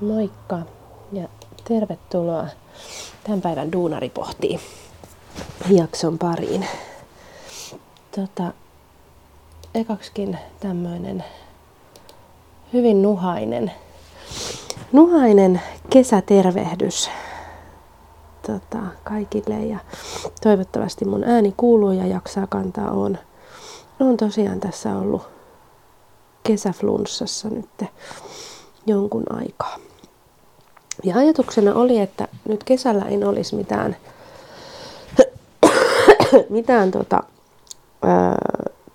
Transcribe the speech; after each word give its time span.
Moikka 0.00 0.58
ja 1.12 1.28
tervetuloa 1.68 2.46
tämän 3.24 3.40
päivän 3.40 3.72
Duunari 3.72 4.10
pohtii 4.10 4.60
jakson 5.70 6.18
pariin. 6.18 6.66
Tota, 8.16 8.52
ekaksikin 9.74 10.38
tämmöinen 10.60 11.24
hyvin 12.72 13.02
nuhainen, 13.02 13.72
nuhainen 14.92 15.62
kesätervehdys 15.90 17.10
tota, 18.46 18.78
kaikille 19.04 19.64
ja 19.64 19.78
toivottavasti 20.42 21.04
mun 21.04 21.24
ääni 21.24 21.54
kuuluu 21.56 21.90
ja 21.90 22.06
jaksaa 22.06 22.46
kantaa. 22.46 22.90
on. 22.90 23.18
on 24.00 24.16
tosiaan 24.16 24.60
tässä 24.60 24.96
ollut 24.96 25.22
kesäflunssassa 26.42 27.48
nyt 27.48 27.84
jonkun 28.86 29.24
aikaa. 29.30 29.78
Ja 31.04 31.16
ajatuksena 31.16 31.74
oli, 31.74 31.98
että 31.98 32.28
nyt 32.48 32.64
kesällä 32.64 33.04
en 33.04 33.26
olisi 33.28 33.56
mitään, 33.56 33.96
mitään 36.48 36.90
tota, 36.90 37.22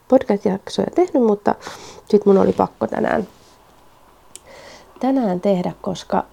podcast-jaksoja 0.08 0.88
tehnyt, 0.96 1.24
mutta 1.24 1.56
sitten 2.10 2.34
mun 2.34 2.38
oli 2.38 2.54
pakko 2.54 2.88
tänään, 2.88 3.28
tänään 5.00 5.42
tehdä, 5.42 5.72
koska 5.82 6.24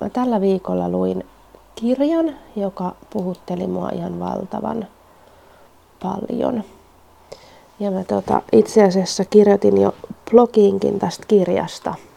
mä 0.00 0.08
tällä 0.08 0.40
viikolla 0.40 0.88
luin 0.88 1.26
kirjan, 1.74 2.36
joka 2.56 2.94
puhutteli 3.10 3.66
mua 3.66 3.90
ihan 3.90 4.20
valtavan 4.20 4.86
paljon. 6.02 6.64
Ja 7.80 7.90
mä 7.90 8.04
tota, 8.04 8.42
itse 8.52 8.84
asiassa 8.84 9.24
kirjoitin 9.24 9.80
jo 9.82 9.94
blogiinkin 10.30 10.98
tästä 10.98 11.24
kirjasta– 11.28 11.94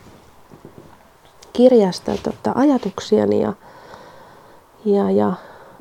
kirjasta 1.61 2.11
tota, 2.23 2.51
ajatuksiani 2.55 3.41
ja, 3.41 3.53
ja, 4.85 5.11
ja 5.11 5.33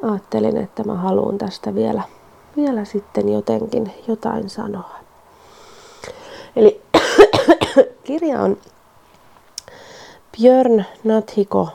ajattelin, 0.03 0.57
että 0.57 0.85
mä 0.85 0.95
haluan 0.95 1.39
tästä 1.39 1.75
vielä, 1.75 2.03
vielä 2.57 2.85
sitten 2.85 3.29
jotenkin 3.29 3.93
jotain 4.09 4.51
sanoa. 4.51 4.91
Eli 6.57 6.83
kirja 8.05 8.41
on 8.41 8.57
Björn 10.37 10.85
Nathiko, 11.05 11.69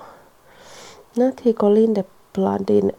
Nathiko 1.18 1.74
Lindebladin, 1.74 2.94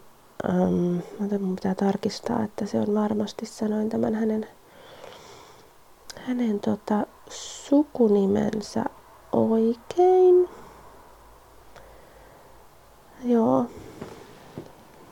ähm, 0.49 0.97
mun 1.39 1.55
pitää 1.55 1.75
tarkistaa, 1.75 2.43
että 2.43 2.65
se 2.65 2.79
on 2.79 2.95
varmasti, 2.95 3.45
sanoin 3.45 3.89
tämän 3.89 4.15
hänen, 4.15 4.47
hänen 6.15 6.59
tota, 6.59 7.05
sukunimensä 7.29 8.83
oikein. 9.31 10.49
Joo. 13.25 13.65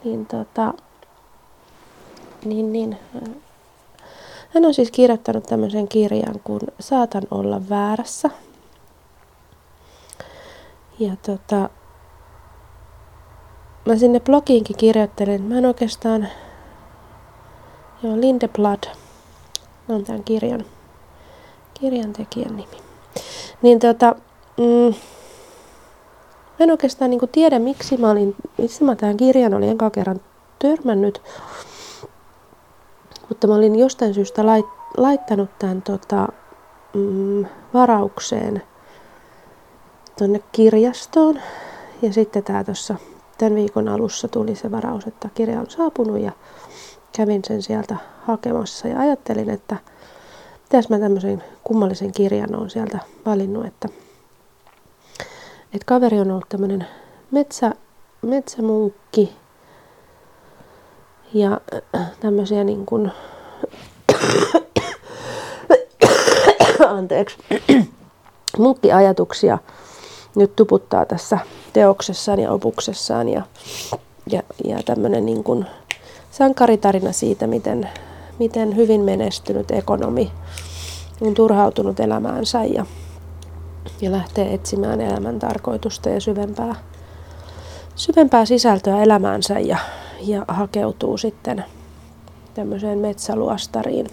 Niin 0.04 0.26
tota, 0.26 0.74
niin, 2.46 2.74
niin. 2.74 2.98
Hän 4.50 4.66
on 4.66 4.74
siis 4.74 4.92
kirjoittanut 4.92 5.44
tämmöisen 5.44 5.88
kirjan 5.88 6.40
kuin 6.44 6.62
Saatan 6.80 7.24
olla 7.32 7.70
väärässä. 7.70 8.30
Ja 11.00 11.16
tota, 11.26 11.70
mä 13.86 13.96
sinne 13.96 14.20
blogiinkin 14.20 14.78
kirjoittelin, 14.78 15.42
mä 15.42 15.58
en 15.58 15.66
oikeastaan, 15.66 16.28
joo, 18.04 18.16
Lindeblad 18.22 18.84
on 19.90 20.04
tämän 20.04 20.24
kirjan, 20.24 20.66
kirjan 21.74 22.14
tekijän 22.14 22.56
nimi. 22.58 22.78
Niin 23.62 23.80
tota, 23.80 24.16
mm, 24.58 24.96
Mä 26.60 26.64
en 26.64 26.72
oikeastaan 26.72 27.12
niin 27.12 27.30
tiedä, 27.32 27.60
miksi 27.60 27.98
mä, 27.98 28.10
olin, 28.10 28.36
miksi 28.58 28.84
mä 28.84 28.96
tämän 28.96 29.18
kirjan 29.18 29.54
olin 29.54 29.70
enkä 29.70 29.90
kerran 29.90 30.22
törmännyt. 30.60 31.22
Mutta 33.30 33.48
mä 33.48 33.56
olin 33.56 33.80
jostain 33.80 34.14
syystä 34.14 34.46
lait, 34.46 34.66
laittanut 34.98 35.50
tämän 35.60 35.82
tota, 35.82 36.28
mm, 36.94 37.46
varaukseen 37.74 38.64
tuonne 40.18 40.40
kirjastoon. 40.52 41.40
Ja 42.02 42.14
sitten 42.14 42.44
tämä 42.44 42.64
tuossa 42.64 42.96
tämän 43.38 43.56
viikon 43.56 43.88
alussa 43.88 44.28
tuli 44.28 44.56
se 44.56 44.72
varaus, 44.72 45.08
että 45.08 45.30
kirja 45.34 45.60
on 45.60 45.70
saapunut 45.70 46.20
ja 46.20 46.32
kävin 47.18 47.42
sen 47.48 47.62
sieltä 47.62 47.96
hakemassa 48.22 48.88
ja 48.88 49.00
ajattelin, 49.00 49.50
että 49.50 49.78
mitäs 50.62 50.90
mä 50.90 51.00
tämmöisen 51.00 51.44
kummallisen 51.64 52.12
kirjan 52.12 52.56
on 52.56 52.70
sieltä 52.70 53.00
valinnut, 53.26 53.66
että 53.66 53.90
et 55.76 55.84
kaveri 55.84 56.20
on 56.20 56.32
ollut 56.32 56.50
tämmöinen 56.50 56.88
metsä, 57.32 57.72
metsämunkki 58.22 59.34
ja 61.34 61.62
äh, 61.96 62.12
tämmöisiä 62.20 62.64
niin 62.64 62.86
kuin, 62.86 63.12
anteeksi, 66.98 67.38
munkkiajatuksia 68.58 69.58
nyt 70.36 70.56
tuputtaa 70.56 71.06
tässä 71.06 71.40
teoksessaan 71.74 72.40
ja 72.40 72.52
opuksessaan 72.52 73.30
ja, 73.30 73.42
ja, 74.32 74.44
ja 74.64 74.84
tämmöinen 74.84 75.26
niin 75.26 75.44
kuin 75.44 75.66
sankaritarina 76.32 77.12
siitä, 77.12 77.48
miten, 77.48 77.90
miten 78.40 78.76
hyvin 78.76 79.02
menestynyt 79.02 79.72
ekonomi 79.72 80.32
on 81.22 81.34
turhautunut 81.34 82.00
elämäänsä 82.00 82.64
ja 82.64 82.86
ja 84.02 84.12
lähtee 84.12 84.54
etsimään 84.54 85.02
elämän 85.02 85.40
tarkoitusta 85.40 86.10
ja 86.10 86.22
syvempää, 86.22 86.76
syvempää 87.96 88.46
sisältöä 88.46 89.04
elämäänsä 89.04 89.60
ja, 89.60 89.78
ja 90.22 90.46
hakeutuu 90.48 91.18
sitten 91.18 91.66
tämmöiseen 92.54 93.00
metsäluostariin. 93.00 94.08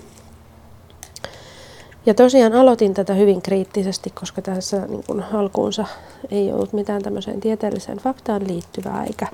Ja 2.06 2.14
tosiaan 2.14 2.52
aloitin 2.52 2.94
tätä 2.94 3.14
hyvin 3.14 3.42
kriittisesti, 3.42 4.10
koska 4.10 4.42
tässä 4.42 4.86
niin 4.86 5.04
kuin 5.06 5.24
alkuunsa 5.32 5.86
ei 6.30 6.52
ollut 6.52 6.72
mitään 6.72 7.02
tämmöiseen 7.02 7.40
tieteelliseen 7.40 7.98
faktaan 7.98 8.48
liittyvää 8.48 9.04
eikä, 9.04 9.26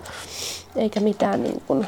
eikä 0.77 1.01
mitään, 1.01 1.43
niin 1.43 1.63
kuin, 1.67 1.87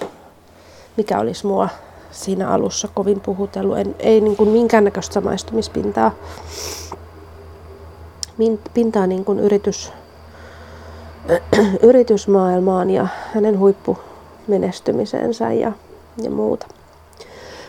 mikä 0.97 1.19
olisi 1.19 1.47
mua 1.47 1.69
siinä 2.11 2.49
alussa 2.49 2.89
kovin 2.95 3.21
puhutellut. 3.21 3.79
En, 3.79 3.95
ei 3.99 4.21
niin 4.21 4.37
kuin 4.37 4.49
minkäännäköistä 4.49 5.15
samaistumispintaa 5.15 6.15
pintaa 8.75 9.07
niin 9.07 9.25
kuin 9.25 9.41
yritys, 9.41 9.93
yritysmaailmaan 11.83 12.91
ja 12.91 13.07
hänen 13.35 13.59
huippumenestymisensä 13.59 15.53
ja, 15.53 15.73
ja 16.23 16.31
muuta. 16.31 16.67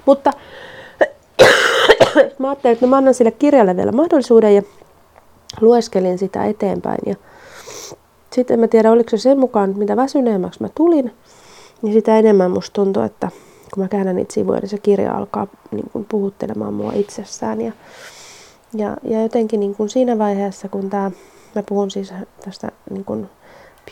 Mutta 0.06 0.32
mä 2.40 2.50
ajattelin, 2.50 2.74
että 2.74 2.88
mä 2.88 2.98
annan 2.98 3.14
sille 3.14 3.32
kirjalle 3.32 3.76
vielä 3.78 3.92
mahdollisuuden 3.92 4.56
ja 4.56 4.62
lueskelin 5.62 6.18
sitä 6.18 6.46
eteenpäin. 6.46 7.00
Ja 7.06 7.16
sitten 8.34 8.54
en 8.54 8.60
mä 8.60 8.68
tiedä, 8.68 8.92
oliko 8.92 9.10
se 9.10 9.18
sen 9.18 9.40
mukaan, 9.40 9.74
mitä 9.78 9.96
väsyneemmäksi 9.96 10.62
mä 10.62 10.70
tulin, 10.76 11.14
niin 11.82 11.94
sitä 11.94 12.20
enemmän 12.20 12.52
musta 12.52 12.74
tuntui, 12.74 13.06
että 13.06 13.30
kun 13.74 13.84
mä 13.84 13.88
käännän 13.88 14.16
niitä 14.16 14.34
sivuja, 14.34 14.60
niin 14.60 14.70
se 14.70 14.78
kirja 14.78 15.18
alkaa 15.18 15.48
niin 15.72 15.90
kuin 15.94 16.06
puhuttelemaan 16.10 16.74
mua 16.74 16.92
itsessään. 16.94 17.62
Ja 17.62 17.72
ja, 18.74 18.98
ja 19.04 19.22
jotenkin 19.22 19.60
niin 19.60 19.76
kuin 19.76 19.90
siinä 19.90 20.18
vaiheessa, 20.18 20.70
kun 20.70 20.90
tämä, 20.90 21.12
mä 21.56 21.64
puhun 21.64 21.92
siis 21.92 22.14
tästä 22.46 22.72
niin 22.90 23.06
kuin 23.06 23.30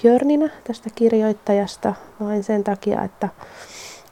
Björninä, 0.01 0.49
tästä 0.63 0.89
kirjoittajasta, 0.95 1.93
vain 2.19 2.43
sen 2.43 2.63
takia, 2.63 3.03
että, 3.03 3.29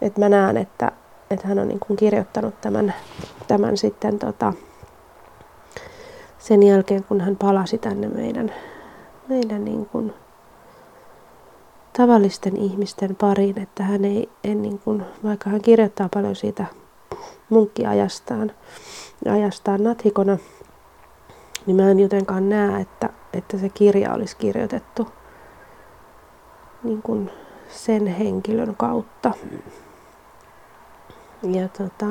että 0.02 0.20
mä 0.20 0.30
näen, 0.30 0.58
että, 0.58 0.92
että 1.30 1.48
hän 1.48 1.60
on 1.60 1.68
niin 1.68 1.80
kuin 1.80 1.98
kirjoittanut 1.98 2.62
tämän, 2.62 2.94
tämän 3.48 3.78
sitten 3.78 4.20
tota, 4.20 4.54
sen 6.40 6.64
jälkeen, 6.64 7.04
kun 7.04 7.22
hän 7.22 7.36
palasi 7.36 7.78
tänne 7.78 8.08
meidän, 8.08 8.54
meidän 9.28 9.66
niin 9.66 9.86
kuin 9.86 10.14
tavallisten 11.98 12.58
ihmisten 12.58 13.16
pariin, 13.16 13.60
että 13.60 13.84
hän 13.84 14.06
ei, 14.06 14.30
ei 14.44 14.56
niin 14.56 14.80
kuin, 14.80 15.04
vaikka 15.24 15.50
hän 15.50 15.62
kirjoittaa 15.62 16.10
paljon 16.14 16.36
siitä 16.36 16.66
munkkiajastaan, 17.50 18.52
ajastaan 19.32 19.84
nathikona, 19.84 20.38
niin 21.68 21.76
mä 21.76 21.92
en 21.92 22.00
jotenkaan 22.00 22.50
näe, 22.50 22.82
että, 22.82 23.10
että 23.34 23.58
se 23.58 23.70
kirja 23.70 24.14
olisi 24.14 24.38
kirjoitettu 24.38 25.08
niin 26.84 27.02
kuin 27.02 27.32
sen 27.70 28.08
henkilön 28.08 28.76
kautta. 28.76 29.32
Ja 31.44 31.68
tota, 31.68 32.06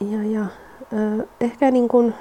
ja, 0.00 0.24
ja 0.24 0.46
ehkä 1.40 1.70
niin 1.70 1.88
kuin 1.88 2.14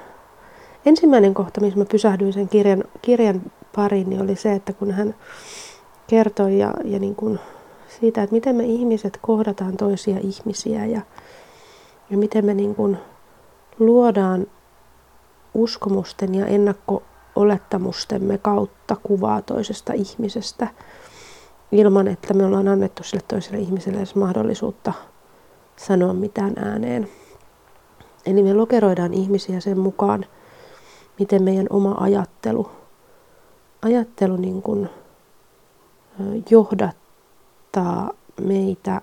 ensimmäinen 0.85 1.33
kohta, 1.33 1.61
missä 1.61 1.79
mä 1.79 1.85
pysähdyin 1.85 2.33
sen 2.33 2.49
kirjan, 2.49 2.83
kirjan 3.01 3.41
pariin, 3.75 4.09
niin 4.09 4.21
oli 4.21 4.35
se, 4.35 4.53
että 4.53 4.73
kun 4.73 4.91
hän 4.91 5.15
kertoi 6.07 6.57
ja, 6.57 6.73
ja 6.83 6.99
niin 6.99 7.15
kuin 7.15 7.39
siitä, 7.99 8.23
että 8.23 8.35
miten 8.35 8.55
me 8.55 8.63
ihmiset 8.63 9.19
kohdataan 9.21 9.77
toisia 9.77 10.17
ihmisiä 10.21 10.85
ja, 10.85 11.01
ja 12.09 12.17
miten 12.17 12.45
me 12.45 12.53
niin 12.53 12.75
kuin 12.75 12.97
luodaan 13.79 14.47
uskomusten 15.55 16.35
ja 16.35 16.45
ennakko, 16.45 17.03
olettamustemme 17.35 18.37
kautta 18.37 18.95
kuvaa 19.03 19.41
toisesta 19.41 19.93
ihmisestä 19.93 20.67
ilman, 21.71 22.07
että 22.07 22.33
me 22.33 22.45
ollaan 22.45 22.67
annettu 22.67 23.03
sille 23.03 23.23
toiselle 23.27 23.57
ihmiselle 23.57 23.97
edes 23.97 24.15
mahdollisuutta 24.15 24.93
sanoa 25.75 26.13
mitään 26.13 26.53
ääneen. 26.57 27.09
Eli 28.25 28.43
me 28.43 28.53
lokeroidaan 28.53 29.13
ihmisiä 29.13 29.59
sen 29.59 29.79
mukaan, 29.79 30.25
miten 31.19 31.43
meidän 31.43 31.67
oma 31.69 31.95
ajattelu, 31.99 32.71
ajattelu 33.81 34.35
niin 34.35 34.61
kuin 34.61 34.89
johdattaa 36.49 38.11
meitä 38.41 39.01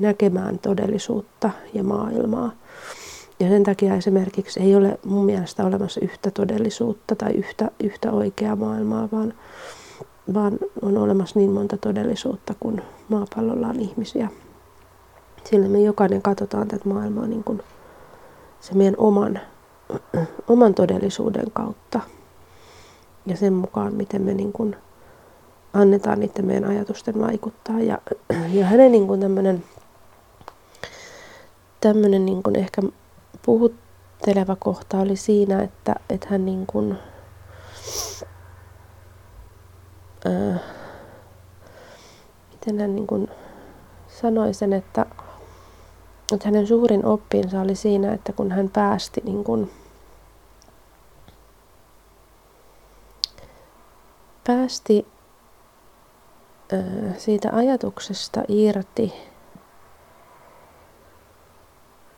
näkemään 0.00 0.58
todellisuutta 0.58 1.50
ja 1.74 1.84
maailmaa. 1.84 2.52
Ja 3.40 3.48
sen 3.48 3.62
takia 3.62 3.94
esimerkiksi 3.94 4.60
ei 4.60 4.76
ole 4.76 4.98
mun 5.04 5.24
mielestä 5.24 5.64
olemassa 5.64 6.00
yhtä 6.00 6.30
todellisuutta 6.30 7.16
tai 7.16 7.32
yhtä, 7.32 7.70
yhtä 7.80 8.12
oikeaa 8.12 8.56
maailmaa, 8.56 9.08
vaan, 9.12 9.34
vaan 10.34 10.58
on 10.82 10.98
olemassa 10.98 11.38
niin 11.38 11.50
monta 11.50 11.76
todellisuutta, 11.76 12.54
kun 12.60 12.82
maapallolla 13.08 13.68
on 13.68 13.80
ihmisiä. 13.80 14.28
Sillä 15.44 15.68
me 15.68 15.80
jokainen 15.80 16.22
katsotaan 16.22 16.68
tätä 16.68 16.88
maailmaa 16.88 17.26
niin 17.26 17.44
kuin 17.44 17.62
se 18.60 18.74
meidän 18.74 18.94
oman, 18.98 19.40
oman 20.48 20.74
todellisuuden 20.74 21.50
kautta 21.52 22.00
ja 23.26 23.36
sen 23.36 23.52
mukaan, 23.52 23.94
miten 23.94 24.22
me 24.22 24.34
niin 24.34 24.52
kuin 24.52 24.76
annetaan 25.72 26.20
niiden 26.20 26.46
meidän 26.46 26.70
ajatusten 26.70 27.20
vaikuttaa. 27.20 27.80
Ja, 27.80 27.98
ja 28.58 28.66
hänen 28.66 28.92
niin 28.92 29.06
kuin 29.06 29.20
tämmöinen, 29.20 29.64
tämmöinen 31.80 32.26
niin 32.26 32.42
kuin 32.42 32.56
ehkä 32.56 32.82
puhutteleva 33.46 34.56
kohta 34.56 34.98
oli 34.98 35.16
siinä, 35.16 35.62
että, 35.62 35.94
että 36.10 36.26
hän 36.30 36.44
niin 36.44 36.66
kuin, 36.66 36.98
ää, 40.24 40.58
miten 42.52 42.80
hän 42.80 42.94
niin 42.94 43.06
kuin 43.06 43.28
sanoi 44.08 44.54
sen, 44.54 44.72
että, 44.72 45.06
että 46.32 46.48
hänen 46.48 46.66
suurin 46.66 47.06
oppinsa 47.06 47.60
oli 47.60 47.74
siinä, 47.74 48.12
että 48.12 48.32
kun 48.32 48.52
hän 48.52 48.70
päästi 48.70 49.20
niin 49.24 49.44
kuin, 49.44 49.70
päästi 54.46 55.06
siitä 57.16 57.48
ajatuksesta 57.52 58.42
irti, 58.48 59.12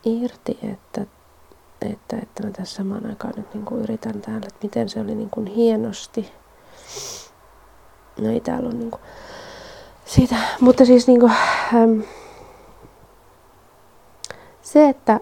irti 0.03 0.59
että, 0.63 1.18
että, 1.81 2.17
että 2.21 2.43
mä 2.45 2.51
tässä 2.51 2.75
samaan 2.75 3.05
aikaan 3.05 3.33
nyt 3.37 3.53
niin 3.53 3.65
kuin 3.65 3.81
yritän 3.81 4.21
täällä, 4.21 4.47
että 4.47 4.59
miten 4.63 4.89
se 4.89 4.99
oli 4.99 5.15
niin 5.15 5.29
kuin 5.29 5.47
hienosti. 5.47 6.31
No 8.21 8.29
ei 8.29 8.39
täällä 8.39 8.69
on 8.69 8.79
niin 8.79 8.91
kuin 8.91 9.01
siitä, 10.05 10.35
mutta 10.59 10.85
siis 10.85 11.07
niin 11.07 11.19
kuin, 11.19 11.31
äm, 11.73 12.03
se, 14.61 14.89
että, 14.89 15.19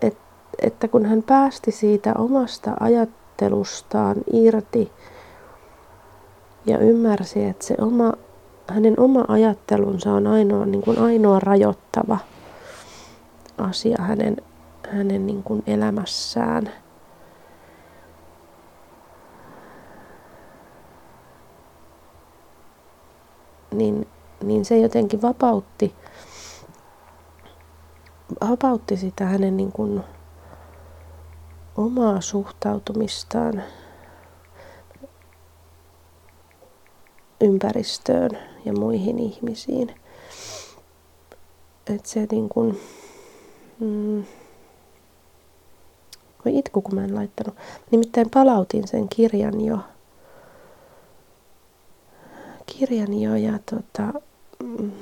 et, 0.00 0.18
että 0.62 0.88
kun 0.88 1.06
hän 1.06 1.22
päästi 1.22 1.72
siitä 1.72 2.14
omasta 2.18 2.70
ajattelustaan 2.80 4.16
irti, 4.32 4.92
ja 6.66 6.78
ymmärsi, 6.78 7.44
että 7.44 7.64
se 7.64 7.74
oma, 7.80 8.12
hänen 8.68 9.00
oma 9.00 9.24
ajattelunsa 9.28 10.12
on 10.12 10.26
ainoa, 10.26 10.66
niin 10.66 10.82
kuin 10.82 10.98
ainoa 10.98 11.40
rajoittava 11.40 12.18
asia 13.58 13.96
hänen, 14.00 14.36
hänen 14.92 15.26
niin 15.26 15.42
kuin 15.42 15.62
elämässään. 15.66 16.70
Niin, 23.74 24.08
niin 24.42 24.64
se 24.64 24.78
jotenkin 24.78 25.22
vapautti, 25.22 25.94
vapautti 28.50 28.96
sitä 28.96 29.24
hänen 29.24 29.56
niin 29.56 29.72
kuin 29.72 30.02
omaa 31.76 32.20
suhtautumistaan 32.20 33.62
ympäristöön 37.40 38.30
ja 38.64 38.72
muihin 38.72 39.18
ihmisiin. 39.18 39.94
Että 41.94 42.08
se 42.08 42.26
niin 42.30 42.48
kuin, 42.48 42.80
mm, 43.80 44.24
voi 46.44 46.58
itku, 46.58 46.82
kun 46.82 46.94
mä 46.94 47.04
en 47.04 47.14
laittanut. 47.14 47.54
Nimittäin 47.90 48.30
palautin 48.30 48.88
sen 48.88 49.08
kirjan 49.08 49.60
jo. 49.60 49.78
Kirjan 52.66 53.20
jo 53.20 53.34
ja 53.34 53.58
tota, 53.70 54.20
mm, 54.62 54.92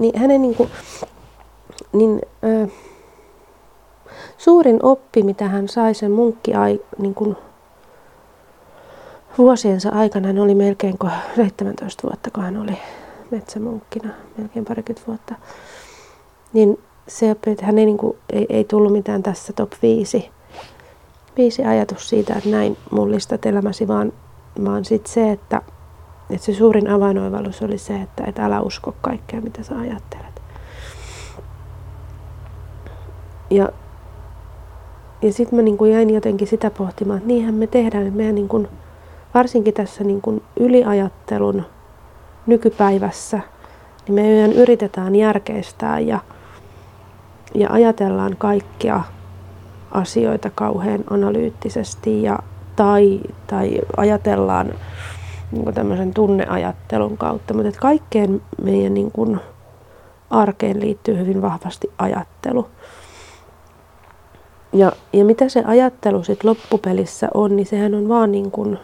Niin, 0.00 0.18
hänen 0.18 0.42
niin 0.42 0.54
kuin, 0.54 0.70
niin, 1.92 2.20
ö, 2.44 2.68
suurin 4.38 4.78
oppi, 4.82 5.22
mitä 5.22 5.48
hän 5.48 5.68
sai 5.68 5.94
sen 5.94 6.10
munkki 6.10 6.52
niin 6.98 7.14
kuin, 7.14 7.36
vuosiensa 9.38 9.90
aikana, 9.90 10.26
hän 10.26 10.38
oli 10.38 10.54
melkein 10.54 10.98
17 11.36 12.08
vuotta, 12.08 12.30
kun 12.30 12.44
hän 12.44 12.56
oli 12.56 12.78
metsämunkkina, 13.30 14.08
melkein 14.36 14.64
parikymmentä 14.64 15.06
vuotta, 15.06 15.34
niin 16.52 16.78
se 17.08 17.30
oppi, 17.30 17.50
että 17.50 17.66
hän 17.66 17.78
ei, 17.78 17.86
niin 17.86 17.98
kuin, 17.98 18.16
ei, 18.32 18.46
ei 18.48 18.64
tullut 18.64 18.92
mitään 18.92 19.22
tässä 19.22 19.52
top 19.52 19.72
5, 19.82 20.30
viisi 21.36 21.64
ajatus 21.64 22.08
siitä, 22.08 22.34
että 22.34 22.50
näin 22.50 22.76
mullistat 22.90 23.46
elämäsi, 23.46 23.88
vaan, 23.88 24.12
vaan 24.64 24.84
sitten 24.84 25.12
se, 25.12 25.30
että 25.30 25.62
et 26.30 26.42
se 26.42 26.54
suurin 26.54 26.90
avainoivallus 26.90 27.62
oli 27.62 27.78
se, 27.78 27.96
että 27.96 28.24
et 28.26 28.38
älä 28.38 28.60
usko 28.60 28.94
kaikkea, 29.00 29.40
mitä 29.40 29.62
sä 29.62 29.78
ajattelet. 29.78 30.42
Ja, 33.50 33.68
ja 35.22 35.32
sitten 35.32 35.56
mä 35.56 35.62
niinku 35.62 35.84
jäin 35.84 36.10
jotenkin 36.10 36.48
sitä 36.48 36.70
pohtimaan, 36.70 37.16
että 37.16 37.28
niinhän 37.28 37.54
me 37.54 37.66
tehdään, 37.66 38.06
että 38.06 38.16
meidän 38.16 38.34
niinku, 38.34 38.66
varsinkin 39.34 39.74
tässä 39.74 40.04
niinku 40.04 40.42
yliajattelun 40.60 41.62
nykypäivässä, 42.46 43.40
niin 44.08 44.14
me 44.14 44.46
yritetään 44.46 45.16
järkeistää 45.16 46.00
ja, 46.00 46.18
ja 47.54 47.68
ajatellaan 47.70 48.36
kaikkia 48.38 49.00
asioita 49.90 50.50
kauhean 50.54 51.04
analyyttisesti 51.10 52.22
ja, 52.22 52.38
tai, 52.76 53.20
tai 53.46 53.78
ajatellaan 53.96 54.72
niin 55.52 55.74
tämmöisen 55.74 56.14
tunneajattelun 56.14 57.18
kautta, 57.18 57.54
mutta 57.54 57.68
että 57.68 57.80
kaikkeen 57.80 58.42
meidän 58.62 58.94
niin 58.94 59.12
kuin 59.12 59.40
arkeen 60.30 60.80
liittyy 60.80 61.18
hyvin 61.18 61.42
vahvasti 61.42 61.90
ajattelu. 61.98 62.66
Ja, 64.72 64.92
ja 65.12 65.24
mitä 65.24 65.48
se 65.48 65.62
ajattelu 65.66 66.24
sitten 66.24 66.50
loppupelissä 66.50 67.28
on, 67.34 67.56
niin 67.56 67.66
sehän 67.66 67.94
on 67.94 68.08
vaan 68.08 68.32
niin 68.32 68.50
kuin 68.50 68.78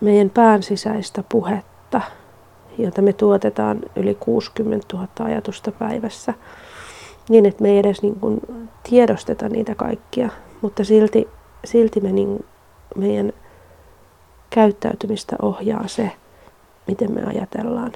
meidän 0.00 0.30
pään 0.30 0.62
sisäistä 0.62 1.24
puhetta, 1.28 2.00
jota 2.78 3.02
me 3.02 3.12
tuotetaan 3.12 3.80
yli 3.96 4.14
60 4.14 4.96
000 4.96 5.08
ajatusta 5.20 5.72
päivässä, 5.72 6.34
niin 7.28 7.46
että 7.46 7.62
me 7.62 7.70
ei 7.70 7.78
edes 7.78 8.02
niin 8.02 8.20
kuin 8.20 8.40
tiedosteta 8.90 9.48
niitä 9.48 9.74
kaikkia, 9.74 10.28
mutta 10.60 10.84
silti, 10.84 11.28
silti 11.64 12.00
me 12.00 12.12
niin, 12.12 12.44
meidän 12.96 13.32
käyttäytymistä 14.50 15.36
ohjaa 15.42 15.88
se, 15.88 16.12
miten 16.86 17.12
me 17.12 17.22
ajatellaan. 17.26 17.92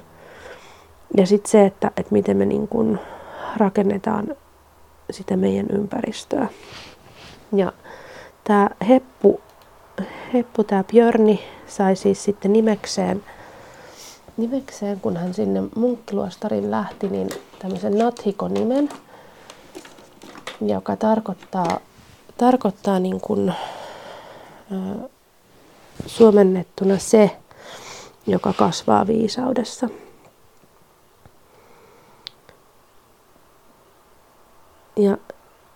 Ja 1.17 1.25
sitten 1.25 1.51
se, 1.51 1.65
että, 1.65 1.91
että 1.97 2.13
miten 2.13 2.37
me 2.37 2.45
niin 2.45 2.67
kun 2.67 2.99
rakennetaan 3.57 4.35
sitä 5.11 5.37
meidän 5.37 5.65
ympäristöä. 5.69 6.47
Ja 7.55 7.73
tämä 8.43 8.69
Heppu, 8.87 9.41
Heppu 10.33 10.63
tämä 10.63 10.83
Björni, 10.83 11.39
sai 11.67 11.95
siis 11.95 12.23
sitten 12.23 12.53
nimekseen, 12.53 13.23
nimekseen, 14.37 14.99
kun 14.99 15.17
hän 15.17 15.33
sinne 15.33 15.63
munkkiluostarin 15.75 16.71
lähti, 16.71 17.07
niin 17.07 17.29
tämmöisen 17.59 17.97
Nathiko-nimen, 17.97 18.89
joka 20.61 20.95
tarkoittaa, 20.95 21.79
tarkoittaa 22.37 22.99
niin 22.99 23.21
kuin, 23.21 23.53
suomennettuna 26.05 26.97
se, 26.97 27.31
joka 28.27 28.53
kasvaa 28.53 29.07
viisaudessa. 29.07 29.89
ja 34.97 35.17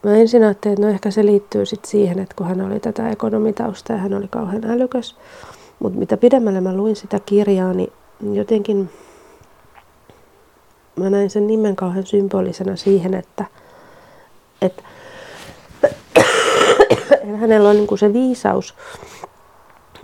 mä 0.03 0.15
ensin 0.15 0.43
ajattelin, 0.43 0.74
että 0.74 0.86
no 0.86 0.93
ehkä 0.93 1.12
se 1.12 1.25
liittyy 1.25 1.65
sit 1.65 1.86
siihen, 1.86 2.19
että 2.19 2.36
kun 2.36 2.47
hän 2.47 2.62
oli 2.62 2.79
tätä 2.79 3.09
ekonomitausta 3.09 3.93
ja 3.93 4.00
hän 4.00 4.13
oli 4.13 4.27
kauhean 4.27 4.65
älykäs. 4.65 5.15
Mutta 5.79 6.00
mitä 6.00 6.17
pidemmälle 6.17 6.62
mä 6.62 6.75
luin 6.75 6.95
sitä 6.95 7.19
kirjaa, 7.19 7.74
niin 7.74 7.93
jotenkin 8.33 8.89
mä 10.95 11.09
näin 11.09 11.29
sen 11.29 11.47
nimen 11.47 11.75
kauhean 11.75 12.05
symbolisena 12.05 12.75
siihen, 12.75 13.13
että, 13.13 13.45
että 14.62 14.83
hänellä 17.41 17.69
on 17.69 17.75
niin 17.75 17.97
se 17.97 18.13
viisaus 18.13 18.75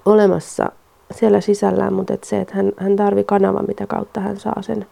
olemassa 0.06 0.72
siellä 1.12 1.42
sisällään, 1.42 1.94
mutta 1.94 2.14
että 2.14 2.28
se, 2.28 2.42
että 2.42 2.56
hän, 2.56 2.72
hän 2.78 2.96
tarvii 2.96 3.24
kanava, 3.24 3.64
mitä 3.68 3.88
kautta 3.88 4.20
hän 4.20 4.38
saa 4.38 4.62
sen 4.62 4.86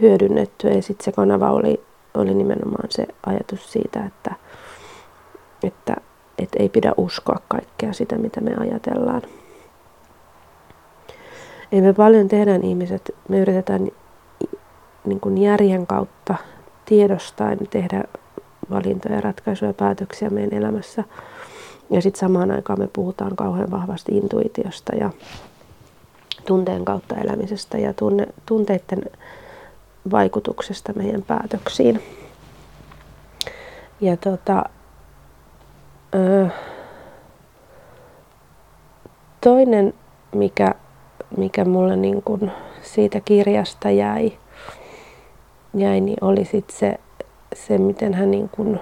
hyödynnettyä. 0.00 0.70
Ja 0.70 0.82
sitten 0.82 1.04
se 1.04 1.12
kanava 1.12 1.50
oli, 1.50 1.84
oli 2.14 2.34
nimenomaan 2.34 2.88
se 2.90 3.06
ajatus 3.26 3.72
siitä, 3.72 4.04
että, 4.04 4.34
että, 5.62 5.96
että 6.38 6.58
ei 6.58 6.68
pidä 6.68 6.92
uskoa 6.96 7.38
kaikkea 7.48 7.92
sitä, 7.92 8.18
mitä 8.18 8.40
me 8.40 8.54
ajatellaan. 8.58 9.22
Ei 11.72 11.80
me 11.80 11.92
paljon 11.92 12.28
tehdään 12.28 12.64
ihmiset, 12.64 13.14
me 13.28 13.38
yritetään 13.38 13.88
niin 15.04 15.20
kuin 15.20 15.38
järjen 15.38 15.86
kautta 15.86 16.34
tiedostaen 16.84 17.58
tehdä 17.70 18.04
valintoja, 18.70 19.20
ratkaisuja 19.20 19.68
ja 19.68 19.74
päätöksiä 19.74 20.30
meidän 20.30 20.58
elämässä. 20.58 21.04
Ja 21.94 22.02
sitten 22.02 22.20
samaan 22.20 22.50
aikaan 22.50 22.78
me 22.78 22.88
puhutaan 22.92 23.36
kauhean 23.36 23.70
vahvasti 23.70 24.16
intuitiosta 24.16 24.96
ja 24.96 25.10
tunteen 26.46 26.84
kautta 26.84 27.14
elämisestä 27.14 27.78
ja 27.78 27.92
tunne, 27.92 28.26
tunteiden 28.46 29.02
vaikutuksesta 30.10 30.92
meidän 30.92 31.22
päätöksiin. 31.22 32.02
Ja 34.00 34.16
tota, 34.16 34.64
toinen, 39.40 39.94
mikä, 40.34 40.74
mikä 41.36 41.64
mulle 41.64 41.96
niin 41.96 42.22
kun 42.22 42.50
siitä 42.82 43.20
kirjasta 43.20 43.90
jäi, 43.90 44.32
jäi 45.74 46.00
niin 46.00 46.18
oli 46.20 46.44
sit 46.44 46.70
se, 46.70 47.00
se, 47.54 47.78
miten 47.78 48.14
hän 48.14 48.30
niin 48.30 48.48
kun 48.48 48.80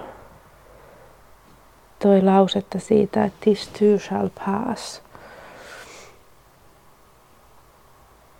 toi 2.03 2.21
lausetta 2.21 2.79
siitä, 2.79 3.23
että 3.23 3.39
this 3.43 3.67
too 3.67 3.99
shall 3.99 4.29
pass. 4.45 5.01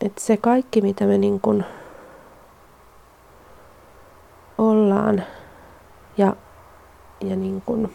Että 0.02 0.22
se 0.22 0.38
kaikki, 0.38 0.82
mitä 0.82 1.06
me 1.06 1.18
niin 1.18 1.40
kun 1.40 1.64
ollaan 4.58 5.24
ja, 6.18 6.36
ja 7.22 7.36
niin 7.36 7.62
kun 7.66 7.90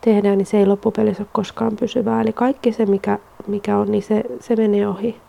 tehdään, 0.00 0.38
niin 0.38 0.46
se 0.46 0.58
ei 0.58 0.66
loppupelissä 0.66 1.22
ole 1.22 1.28
koskaan 1.32 1.76
pysyvää. 1.76 2.20
Eli 2.20 2.32
kaikki 2.32 2.72
se, 2.72 2.86
mikä, 2.86 3.18
mikä 3.46 3.76
on, 3.76 3.90
niin 3.90 4.02
se, 4.02 4.24
se 4.40 4.56
menee 4.56 4.88
ohi. 4.88 5.20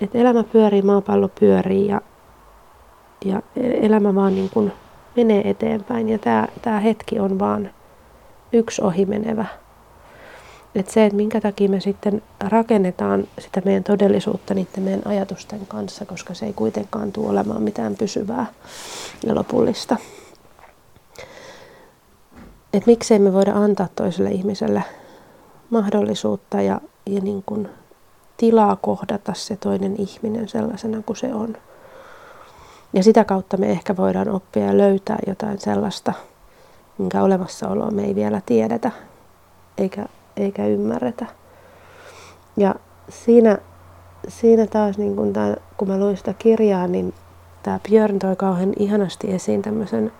Et 0.00 0.14
elämä 0.14 0.44
pyörii, 0.44 0.82
maapallo 0.82 1.28
pyörii 1.40 1.86
ja, 1.86 2.00
ja 3.24 3.42
elämä 3.56 4.14
vaan 4.14 4.34
niin 4.34 4.50
kun 4.50 4.72
menee 5.16 5.50
eteenpäin. 5.50 6.08
Ja 6.08 6.18
tämä, 6.18 6.46
tämä 6.62 6.80
hetki 6.80 7.18
on 7.18 7.38
vaan 7.38 7.70
yksi 8.52 8.82
ohimenevä. 8.82 9.46
Et 10.74 10.90
se, 10.90 11.04
että 11.04 11.16
minkä 11.16 11.40
takia 11.40 11.68
me 11.68 11.80
sitten 11.80 12.22
rakennetaan 12.40 13.28
sitä 13.38 13.62
meidän 13.64 13.84
todellisuutta 13.84 14.54
niiden 14.54 14.82
meidän 14.82 15.06
ajatusten 15.06 15.66
kanssa, 15.66 16.04
koska 16.04 16.34
se 16.34 16.46
ei 16.46 16.52
kuitenkaan 16.52 17.12
tule 17.12 17.28
olemaan 17.28 17.62
mitään 17.62 17.96
pysyvää 17.96 18.46
ja 19.26 19.34
lopullista. 19.34 19.96
Et 22.72 22.86
miksei 22.86 23.18
me 23.18 23.32
voida 23.32 23.52
antaa 23.52 23.88
toiselle 23.96 24.30
ihmiselle 24.30 24.82
mahdollisuutta 25.70 26.62
ja, 26.62 26.80
ja 27.06 27.20
niin 27.20 27.42
kuin 27.46 27.68
tilaa 28.36 28.76
kohdata 28.76 29.34
se 29.34 29.56
toinen 29.56 30.00
ihminen 30.00 30.48
sellaisena 30.48 31.02
kuin 31.06 31.16
se 31.16 31.34
on. 31.34 31.56
Ja 32.92 33.02
sitä 33.02 33.24
kautta 33.24 33.56
me 33.56 33.70
ehkä 33.70 33.96
voidaan 33.96 34.28
oppia 34.28 34.64
ja 34.64 34.78
löytää 34.78 35.18
jotain 35.26 35.58
sellaista, 35.58 36.12
minkä 36.98 37.22
olemassaoloa 37.22 37.90
me 37.90 38.04
ei 38.04 38.14
vielä 38.14 38.42
tiedetä 38.46 38.90
eikä, 39.78 40.06
eikä 40.36 40.66
ymmärretä. 40.66 41.26
Ja 42.56 42.74
siinä, 43.08 43.58
siinä 44.28 44.66
taas, 44.66 44.98
niin 44.98 45.16
kun, 45.16 45.32
tämän, 45.32 45.56
kun 45.76 45.88
mä 45.88 45.98
luin 45.98 46.16
sitä 46.16 46.34
kirjaa, 46.38 46.86
niin 46.86 47.14
tämä 47.62 47.80
Björn 47.88 48.18
toi 48.18 48.36
kauhean 48.36 48.72
ihanasti 48.78 49.34
esiin 49.34 49.62
tämmöisen 49.62 50.12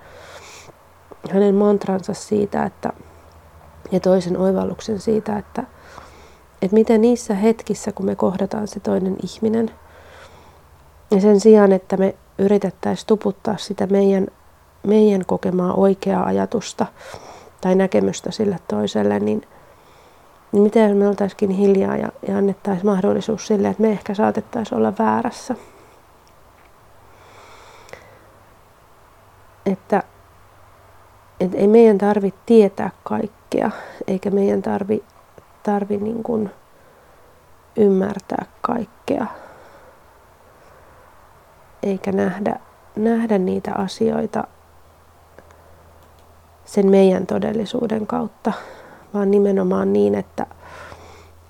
hänen 1.31 1.55
mantransa 1.55 2.15
siitä, 2.15 2.65
että, 2.65 2.93
ja 3.93 4.00
toisen 4.00 4.37
oivalluksen 4.37 5.00
siitä, 5.00 5.39
että, 5.39 5.65
että 6.62 6.75
miten 6.75 7.00
niissä 7.00 7.35
hetkissä, 7.35 7.93
kun 7.93 8.07
me 8.07 8.17
kohdataan 8.17 8.69
se 8.69 8.81
toinen 8.81 9.17
ihminen, 9.23 9.71
ja 11.11 11.21
sen 11.21 11.41
sijaan, 11.41 11.73
että 11.73 11.97
me 11.97 12.15
yritettäisiin 12.40 13.06
tuputtaa 13.06 13.56
sitä 13.56 13.87
meidän, 13.87 14.26
meidän 14.87 15.26
kokemaa 15.26 15.75
oikeaa 15.75 16.26
ajatusta 16.26 16.87
tai 17.61 17.75
näkemystä 17.75 18.30
sille 18.30 18.56
toiselle, 18.68 19.20
niin, 19.20 19.49
niin 20.52 20.62
miten 20.62 20.97
me 20.97 21.09
oltaisikin 21.09 21.50
hiljaa 21.50 21.97
ja, 21.97 22.09
ja 22.28 22.38
annettaisiin 22.38 22.87
mahdollisuus 22.87 23.47
sille, 23.47 23.68
että 23.68 23.82
me 23.82 23.90
ehkä 23.90 24.14
saatettaisiin 24.14 24.78
olla 24.78 24.92
väärässä. 24.99 25.54
Että, 29.66 30.02
että 31.40 31.56
ei 31.56 31.68
meidän 31.68 31.99
tarvitse 31.99 32.40
tietää 32.47 32.90
kaikkea, 33.04 33.70
eikä 34.06 34.30
meidän 34.30 34.62
tarvi, 34.62 35.04
tarvi 35.62 35.97
niin 35.97 36.50
ymmärtää 37.76 38.44
kaikkea 38.61 39.26
eikä 41.83 42.13
nähdä, 42.13 42.61
nähdä 42.97 43.39
niitä 43.39 43.73
asioita 43.75 44.45
sen 46.65 46.91
meidän 46.91 47.27
todellisuuden 47.27 48.07
kautta, 48.07 48.53
vaan 49.15 49.31
nimenomaan 49.31 49.93
niin, 49.93 50.15
että, 50.15 50.47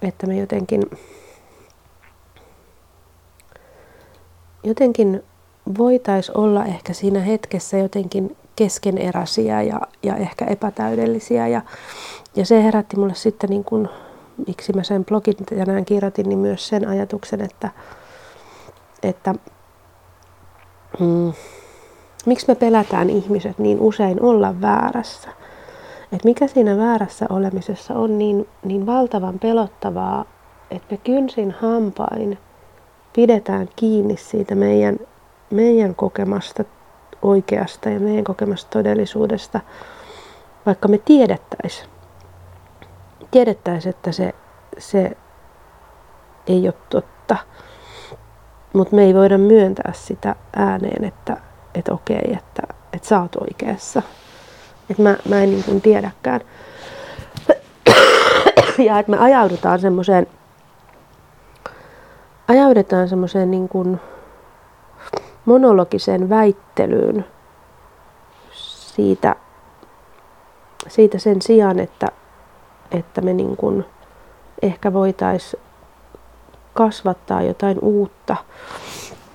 että 0.03 0.27
me 0.27 0.39
jotenkin, 0.39 0.83
jotenkin 4.63 5.23
voitaisiin 5.79 6.39
olla 6.39 6.65
ehkä 6.65 6.93
siinä 6.93 7.21
hetkessä 7.21 7.77
jotenkin 7.77 8.37
keskeneräisiä 8.57 9.63
ja, 9.63 9.81
ja 10.03 10.17
ehkä 10.17 10.45
epätäydellisiä. 10.45 11.49
Ja, 11.49 11.63
ja 12.37 12.47
se 12.47 12.65
herätti 12.65 12.97
mulle 12.97 13.15
sitten, 13.15 13.51
niin 13.51 13.65
kun, 13.65 13.89
miksi 14.47 14.73
mä 14.73 14.83
sen 14.83 15.05
blogin 15.05 15.37
tänään 15.37 15.85
kirjoitin, 15.85 16.29
niin 16.29 16.39
myös 16.39 16.69
sen 16.69 16.89
ajatuksen, 16.89 17.41
että, 17.41 17.71
että 19.03 19.35
mm, 21.01 21.33
miksi 22.27 22.49
me 22.49 22.55
pelätään 22.55 23.11
ihmiset 23.11 23.59
niin 23.59 23.81
usein 23.81 24.23
olla 24.23 24.61
väärässä. 24.61 25.29
Et 26.13 26.25
mikä 26.25 26.47
siinä 26.47 26.77
väärässä 26.77 27.27
olemisessa 27.31 27.95
on 27.95 28.19
niin, 28.19 28.49
niin 28.65 28.87
valtavan 28.87 29.39
pelottavaa, 29.39 30.25
että 30.71 30.87
me 30.91 30.97
kynsin 30.97 31.51
hampain 31.51 32.39
pidetään 33.13 33.69
kiinni 33.77 34.17
siitä 34.17 34.55
meidän, 34.55 34.99
meidän 35.51 35.95
kokemasta 35.95 36.65
oikeasta 37.23 37.89
ja 37.89 38.01
meidän 38.01 38.25
kokemasta 38.25 38.71
todellisuudesta, 38.71 39.61
vaikka 40.67 40.89
me 40.89 40.99
tiedettäisiin, 40.99 41.89
tiedettäisi, 43.31 43.89
että 43.89 44.13
se, 44.13 44.35
se 44.79 45.17
ei 46.47 46.65
ole 46.65 46.75
totta. 46.91 47.37
Mutta 48.73 48.97
me 48.97 49.05
ei 49.05 49.15
voida 49.15 49.39
myöntää 49.39 49.93
sitä 49.95 50.35
ääneen, 50.57 51.05
että, 51.05 51.37
että 51.75 51.93
okei, 51.93 52.33
että, 52.33 52.63
että 52.93 53.09
sä 53.09 53.21
oot 53.21 53.37
oikeassa. 53.37 54.03
Että 54.91 55.03
mä, 55.03 55.17
mä 55.29 55.43
en 55.43 55.51
niin 55.51 55.65
kuin 55.65 55.81
tiedäkään. 55.81 56.41
Ja 58.79 58.99
että 58.99 59.11
me 59.11 59.19
ajaudutaan 59.19 59.81
semmoiseen, 59.81 60.27
ajaudutaan 62.49 63.09
semmoiseen 63.09 63.51
niin 63.51 63.69
kuin 63.69 64.01
monologiseen 65.45 66.29
väittelyyn 66.29 67.25
siitä, 68.53 69.37
siitä 70.89 71.19
sen 71.19 71.43
sijaan, 71.43 71.79
että, 71.79 72.07
että 72.91 73.21
me 73.21 73.33
niin 73.33 73.57
kuin 73.57 73.85
ehkä 74.63 74.93
voitaisiin 74.93 75.63
kasvattaa 76.75 77.43
jotain 77.43 77.79
uutta 77.83 78.37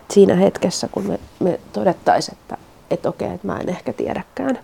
siinä 0.10 0.36
hetkessä, 0.36 0.88
kun 0.92 1.08
me, 1.08 1.20
me 1.40 1.60
todettaisiin, 1.74 2.38
että, 2.38 2.58
että 2.92 3.10
okei, 3.10 3.34
että 3.34 3.48
mä 3.48 3.58
en 3.60 3.70
ehkä 3.70 3.94
tiedäkään. 3.94 4.60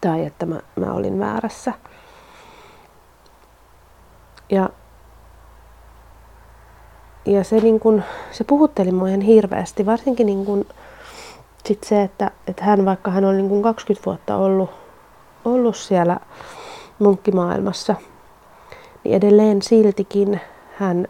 Tai 0.00 0.26
että 0.26 0.46
mä, 0.46 0.60
mä 0.76 0.92
olin 0.92 1.18
väärässä. 1.18 1.72
Ja, 4.50 4.70
ja 7.26 7.44
se, 7.44 7.56
niin 7.56 7.80
kun, 7.80 8.02
se 8.30 8.44
puhutteli 8.44 8.92
mua 8.92 9.08
ihan 9.08 9.20
hirveästi, 9.20 9.86
varsinkin 9.86 10.26
niin 10.26 10.46
kun, 10.46 10.66
sitten 11.66 11.88
se, 11.88 12.02
että, 12.02 12.30
että 12.46 12.64
hän 12.64 12.84
vaikka 12.84 13.10
hän 13.10 13.24
on 13.24 13.36
niin 13.36 13.48
kuin 13.48 13.62
20 13.62 14.06
vuotta 14.06 14.36
ollut, 14.36 14.70
ollut 15.44 15.76
siellä 15.76 16.16
munkkimaailmassa, 16.98 17.94
niin 19.04 19.16
edelleen 19.16 19.62
siltikin 19.62 20.40
hän, 20.78 21.08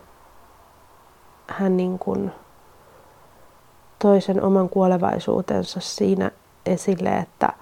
hän 1.46 1.76
niin 1.76 1.98
kuin 1.98 2.32
toi 3.98 4.20
sen 4.20 4.42
oman 4.42 4.68
kuolevaisuutensa 4.68 5.80
siinä 5.80 6.30
esille, 6.66 7.10
että, 7.10 7.52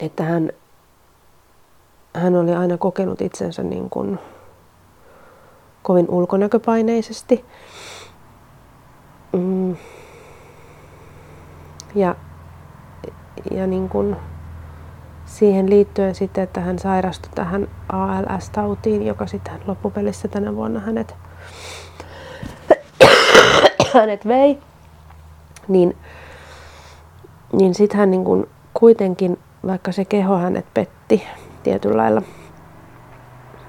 että 0.00 0.24
hän, 0.24 0.50
hän 2.14 2.36
oli 2.36 2.54
aina 2.54 2.78
kokenut 2.78 3.20
itsensä 3.20 3.62
niin 3.62 3.90
kuin 3.90 4.18
kovin 5.82 6.10
ulkonäköpaineisesti. 6.10 7.44
Mm. 9.32 9.76
Ja, 11.94 12.14
ja 13.50 13.66
niin 13.66 13.88
kuin 13.88 14.16
siihen 15.28 15.70
liittyen 15.70 16.14
sitten, 16.14 16.44
että 16.44 16.60
hän 16.60 16.78
sairastui 16.78 17.32
tähän 17.34 17.68
ALS-tautiin, 17.88 19.06
joka 19.06 19.26
sitten 19.26 19.54
loppupelissä 19.66 20.28
tänä 20.28 20.54
vuonna 20.54 20.80
hänet, 20.80 21.14
hänet 23.94 24.28
vei, 24.28 24.58
niin, 25.68 25.96
niin 27.52 27.74
sitten 27.74 27.98
hän 27.98 28.10
niin 28.10 28.24
kuin 28.24 28.48
kuitenkin, 28.74 29.38
vaikka 29.66 29.92
se 29.92 30.04
keho 30.04 30.38
hänet 30.38 30.66
petti 30.74 31.22
tietyllä 31.62 31.96
lailla, 31.96 32.22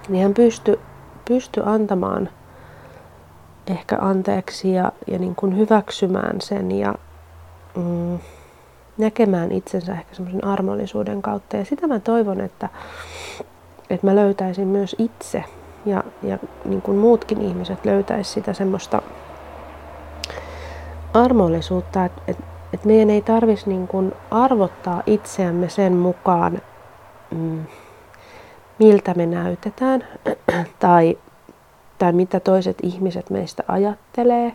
niin 0.10 0.24
hän 0.24 0.34
pystyi 0.34 0.80
pysty 1.28 1.62
antamaan 1.66 2.30
ehkä 3.68 3.98
anteeksi 4.01 4.74
ja, 4.74 4.92
ja 5.08 5.20
niin 5.20 5.36
kuin 5.36 5.58
hyväksymään 5.58 6.42
sen 6.42 6.72
ja 6.72 6.96
mm, 7.75 8.20
näkemään 9.00 9.51
itsensä 9.51 9.91
ehkä 9.91 10.15
semmoisen 10.15 10.46
armollisuuden 10.46 11.22
kautta. 11.22 11.58
Ja 11.58 11.65
sitä 11.65 11.88
mä 11.88 12.00
toivon, 12.00 12.41
että, 12.41 12.70
että 13.89 14.08
mä 14.08 14.15
löytäisin 14.15 14.68
myös 14.68 14.96
itse 15.00 15.44
ja, 15.86 16.03
ja 16.24 16.38
niin 16.65 16.82
kuin 16.82 16.98
muutkin 16.98 17.41
ihmiset 17.41 17.86
löytäisi 17.86 18.32
sitä 18.32 18.53
semmoista 18.53 19.01
armollisuutta, 21.13 22.06
että, 22.06 22.22
että, 22.27 22.44
että 22.74 22.88
meidän 22.88 23.10
ei 23.10 23.22
tarvitsisi 23.22 23.70
niin 23.70 23.88
kuin 23.88 24.13
arvottaa 24.32 25.03
itseämme 25.06 25.70
sen 25.70 25.94
mukaan, 25.94 26.62
mm, 27.32 27.65
miltä 28.79 29.13
me 29.13 29.25
näytetään 29.25 30.08
tai, 30.79 31.18
tai 31.98 32.12
mitä 32.12 32.39
toiset 32.39 32.77
ihmiset 32.84 33.29
meistä 33.29 33.63
ajattelee. 33.68 34.53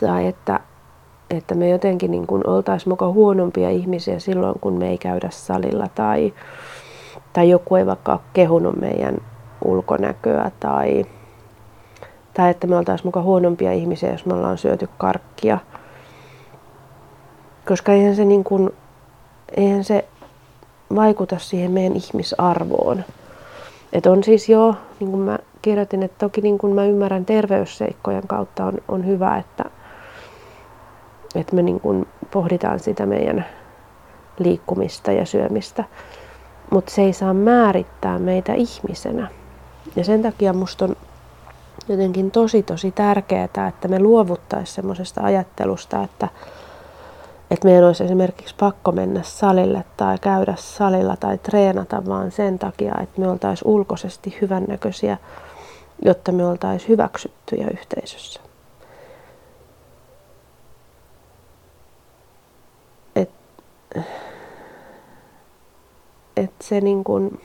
Tai 0.00 0.26
että, 0.26 0.60
että 1.30 1.54
me 1.54 1.68
jotenkin 1.68 2.10
niin 2.10 2.26
kuin 2.26 2.46
oltaisiin 2.46 2.88
muka 2.92 3.08
huonompia 3.08 3.70
ihmisiä 3.70 4.18
silloin, 4.18 4.60
kun 4.60 4.78
me 4.78 4.88
ei 4.88 4.98
käydä 4.98 5.28
salilla 5.30 5.88
tai, 5.94 6.34
tai 7.32 7.50
joku 7.50 7.74
ei 7.74 7.86
vaikka 7.86 8.12
ole 8.12 8.20
kehunut 8.32 8.76
meidän 8.76 9.18
ulkonäköä 9.64 10.50
tai, 10.60 11.04
tai 12.34 12.50
että 12.50 12.66
me 12.66 12.76
oltaisiin 12.76 13.06
muka 13.06 13.22
huonompia 13.22 13.72
ihmisiä, 13.72 14.12
jos 14.12 14.26
me 14.26 14.34
ollaan 14.34 14.58
syöty 14.58 14.88
karkkia. 14.98 15.58
Koska 17.68 17.92
eihän 17.92 18.16
se, 18.16 18.24
niin 18.24 18.44
kuin, 18.44 18.70
eihän 19.56 19.84
se 19.84 20.04
vaikuta 20.94 21.38
siihen 21.38 21.70
meidän 21.70 21.96
ihmisarvoon. 21.96 23.04
Et 23.92 24.06
on 24.06 24.24
siis 24.24 24.48
jo, 24.48 24.74
niin 25.00 25.10
kuin 25.10 25.22
mä 25.22 25.38
kirjoitin, 25.62 26.02
että 26.02 26.18
toki 26.18 26.40
niin 26.40 26.58
kuin 26.58 26.74
mä 26.74 26.84
ymmärrän 26.84 27.24
terveysseikkojen 27.24 28.26
kautta 28.26 28.64
on, 28.64 28.74
on 28.88 29.06
hyvä, 29.06 29.36
että, 29.36 29.64
että 31.34 31.56
me 31.56 31.62
niin 31.62 31.80
kuin 31.80 32.08
pohditaan 32.30 32.80
sitä 32.80 33.06
meidän 33.06 33.46
liikkumista 34.38 35.12
ja 35.12 35.26
syömistä. 35.26 35.84
Mutta 36.70 36.92
se 36.92 37.02
ei 37.02 37.12
saa 37.12 37.34
määrittää 37.34 38.18
meitä 38.18 38.54
ihmisenä. 38.54 39.28
Ja 39.96 40.04
sen 40.04 40.22
takia 40.22 40.52
musta 40.52 40.84
on 40.84 40.96
jotenkin 41.88 42.30
tosi 42.30 42.62
tosi 42.62 42.90
tärkeää, 42.90 43.44
että 43.68 43.88
me 43.88 44.00
luovuttaisiin 44.00 44.74
semmoisesta 44.74 45.20
ajattelusta, 45.22 46.02
että, 46.02 46.28
että 47.50 47.68
meidän 47.68 47.84
olisi 47.84 48.04
esimerkiksi 48.04 48.54
pakko 48.60 48.92
mennä 48.92 49.22
salille 49.22 49.84
tai 49.96 50.18
käydä 50.20 50.54
salilla 50.58 51.16
tai 51.16 51.38
treenata 51.38 52.06
vaan 52.06 52.30
sen 52.30 52.58
takia, 52.58 52.94
että 53.02 53.20
me 53.20 53.28
oltaisiin 53.28 53.68
ulkoisesti 53.68 54.38
hyvännäköisiä, 54.40 55.16
jotta 56.04 56.32
me 56.32 56.46
oltaisiin 56.46 56.88
hyväksyttyjä 56.88 57.68
yhteisössä. 57.72 58.47
Et 66.36 66.52
se 66.60 66.80
niin 66.80 67.04
kun, 67.04 67.40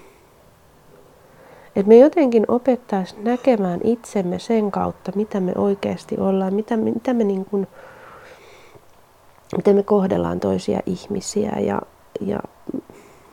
että 1.76 1.88
me 1.88 1.98
jotenkin 1.98 2.46
opettaisiin 2.48 3.24
näkemään 3.24 3.80
itsemme 3.84 4.40
sen 4.40 4.72
kautta, 4.72 5.12
mitä 5.16 5.40
me 5.40 5.52
oikeasti 5.56 6.16
ollaan, 6.20 6.54
mitä, 6.54 6.78
mitä 6.78 7.14
me 7.14 7.24
niin 7.24 7.46
kun, 7.46 7.68
miten 9.58 9.76
me 9.76 9.84
kohdellaan 9.84 10.40
toisia 10.40 10.80
ihmisiä 10.86 11.52
ja, 11.60 11.82
ja 12.22 12.40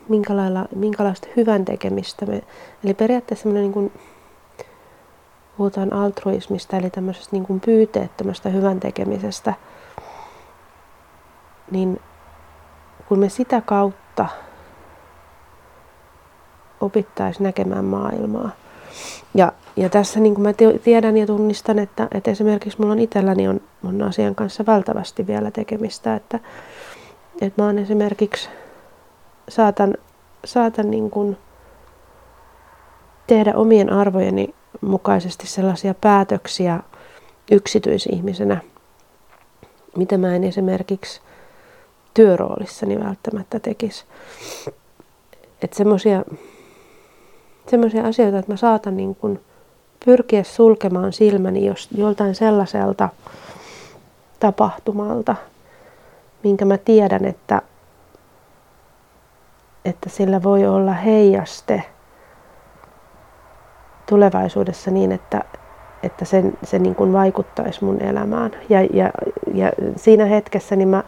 minkälailla, 0.08 0.68
minkälaista 0.74 1.28
hyvän 1.36 1.64
tekemistä 1.64 2.26
me, 2.26 2.42
eli 2.84 2.94
periaatteessa 2.94 3.42
semmoinen 3.42 3.62
niin 3.62 3.72
kuin, 3.72 3.92
puhutaan 5.56 5.92
altruismista, 5.92 6.76
eli 6.76 6.90
tämmöisestä 6.90 7.36
niin 7.36 7.46
kuin 7.46 7.60
pyyteettömästä 7.60 8.48
hyvän 8.48 8.80
tekemisestä, 8.80 9.54
niin 11.70 12.00
kun 13.10 13.18
me 13.18 13.28
sitä 13.28 13.60
kautta 13.60 14.26
opittaisiin 16.80 17.44
näkemään 17.44 17.84
maailmaa. 17.84 18.50
Ja, 19.34 19.52
ja 19.76 19.88
tässä 19.88 20.20
niin 20.20 20.34
kuin 20.34 20.42
mä 20.42 20.52
tiedän 20.84 21.16
ja 21.16 21.26
tunnistan, 21.26 21.78
että, 21.78 22.08
että 22.14 22.30
esimerkiksi 22.30 22.78
mulla 22.80 22.92
on 22.92 22.98
itselläni 22.98 23.48
on, 23.48 23.60
on 23.84 24.02
asian 24.02 24.34
kanssa 24.34 24.66
valtavasti 24.66 25.26
vielä 25.26 25.50
tekemistä, 25.50 26.14
että, 26.14 26.40
että 27.40 27.62
mä 27.62 27.66
oon 27.66 27.78
esimerkiksi 27.78 28.48
saatan, 29.48 29.94
saatan 30.44 30.90
niin 30.90 31.10
kuin 31.10 31.36
tehdä 33.26 33.52
omien 33.54 33.92
arvojeni 33.92 34.54
mukaisesti 34.80 35.46
sellaisia 35.46 35.94
päätöksiä 35.94 36.80
yksityisihmisenä, 37.50 38.60
mitä 39.96 40.18
mä 40.18 40.36
en 40.36 40.44
esimerkiksi 40.44 41.20
työroolissani 42.20 43.00
välttämättä 43.00 43.60
tekisi. 43.60 44.04
Että 45.62 45.76
semmoisia 45.76 46.24
semmoisia 47.70 48.04
asioita, 48.04 48.38
että 48.38 48.52
mä 48.52 48.56
saatan 48.56 48.96
niin 48.96 49.14
kuin 49.14 49.40
pyrkiä 50.04 50.42
sulkemaan 50.42 51.12
silmäni 51.12 51.66
jos, 51.66 51.88
joltain 51.96 52.34
sellaiselta 52.34 53.08
tapahtumalta, 54.40 55.36
minkä 56.44 56.64
mä 56.64 56.78
tiedän, 56.78 57.24
että, 57.24 57.62
että 59.84 60.08
sillä 60.08 60.42
voi 60.42 60.66
olla 60.66 60.92
heijaste 60.92 61.82
tulevaisuudessa 64.08 64.90
niin, 64.90 65.12
että, 65.12 65.44
että 66.02 66.24
sen, 66.24 66.58
se 66.62 66.78
niin 66.78 66.94
kuin 66.94 67.12
vaikuttaisi 67.12 67.84
mun 67.84 68.02
elämään. 68.02 68.50
Ja, 68.68 68.82
ja, 68.82 69.10
ja 69.54 69.72
siinä 69.96 70.24
hetkessä 70.24 70.76
niin 70.76 70.88
mä 70.88 71.02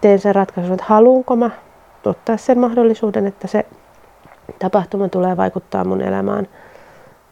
teen 0.00 0.18
sen 0.18 0.34
ratkaisun, 0.34 0.72
että 0.72 0.86
haluanko 0.88 1.36
mä 1.36 1.50
ottaa 2.04 2.36
sen 2.36 2.58
mahdollisuuden, 2.58 3.26
että 3.26 3.46
se 3.46 3.66
tapahtuma 4.58 5.08
tulee 5.08 5.36
vaikuttaa 5.36 5.84
mun 5.84 6.00
elämään 6.00 6.48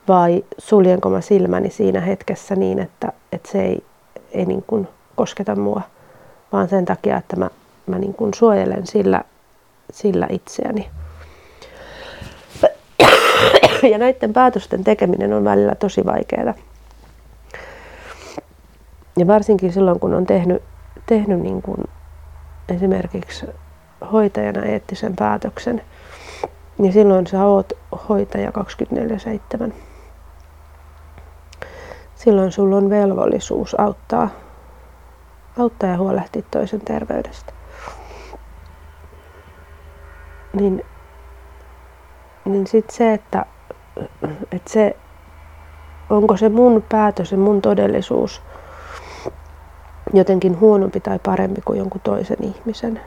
vai 0.09 0.45
suljenko 0.59 1.11
mä 1.11 1.21
silmäni 1.21 1.71
siinä 1.71 2.01
hetkessä 2.01 2.57
niin, 2.57 2.79
että, 2.79 3.13
että 3.33 3.53
se 3.53 3.63
ei, 3.63 3.85
ei 4.33 4.45
niin 4.45 4.65
kuin 4.67 4.89
kosketa 5.17 5.57
mua, 5.57 5.83
vaan 6.53 6.69
sen 6.69 6.85
takia, 6.85 7.17
että 7.17 7.37
mä, 7.37 7.51
mä 7.87 7.99
niin 7.99 8.15
kuin 8.15 8.35
suojelen 8.35 8.87
sillä, 8.87 9.23
sillä 9.93 10.27
itseäni. 10.31 10.89
Ja 13.91 13.99
näiden 13.99 14.33
päätösten 14.33 14.85
tekeminen 14.85 15.33
on 15.33 15.45
välillä 15.45 15.75
tosi 15.75 16.05
vaikeaa. 16.05 16.55
Ja 19.17 19.27
varsinkin 19.27 19.73
silloin, 19.73 20.01
kun 20.01 20.15
on 20.15 20.27
tehnyt, 20.27 20.63
tehnyt 21.07 21.41
niin 21.41 21.63
kuin 21.63 21.85
esimerkiksi 22.75 23.47
hoitajana 24.13 24.63
eettisen 24.65 25.17
päätöksen– 25.17 25.83
niin 26.79 26.93
silloin 26.93 27.27
sä 27.27 27.45
oot 27.45 27.73
hoitaja 28.09 28.53
24-7. 29.71 29.73
Silloin 32.15 32.53
sulla 32.53 32.77
on 32.77 32.91
velvollisuus 32.91 33.81
auttaa, 33.81 34.29
auttaa 35.59 35.91
ja 35.91 35.99
huolehtia 35.99 36.43
toisen 36.51 36.81
terveydestä. 36.81 37.53
Niin, 40.53 40.85
niin 42.45 42.67
sitten 42.67 42.97
se, 42.97 43.13
että, 43.13 43.47
että 44.53 44.73
se, 44.73 44.97
onko 46.11 46.37
se 46.37 46.49
mun 46.49 46.85
päätös 46.89 47.33
ja 47.33 47.39
mun 47.39 47.63
todellisuus 47.63 48.43
jotenkin 50.13 50.61
huonompi 50.61 51.01
tai 51.01 51.19
parempi 51.19 51.61
kuin 51.65 51.79
jonkun 51.79 52.01
toisen 52.05 52.45
ihmisen. 52.45 53.01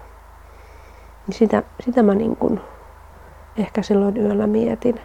Niin 1.28 1.38
sitä, 1.38 1.64
sitä 1.86 2.04
mä 2.04 2.16
niin 2.16 2.36
kuin 2.36 2.62
ehkä 3.58 3.82
silloin 3.82 4.18
yöllä 4.18 4.48
mietin. 4.48 5.02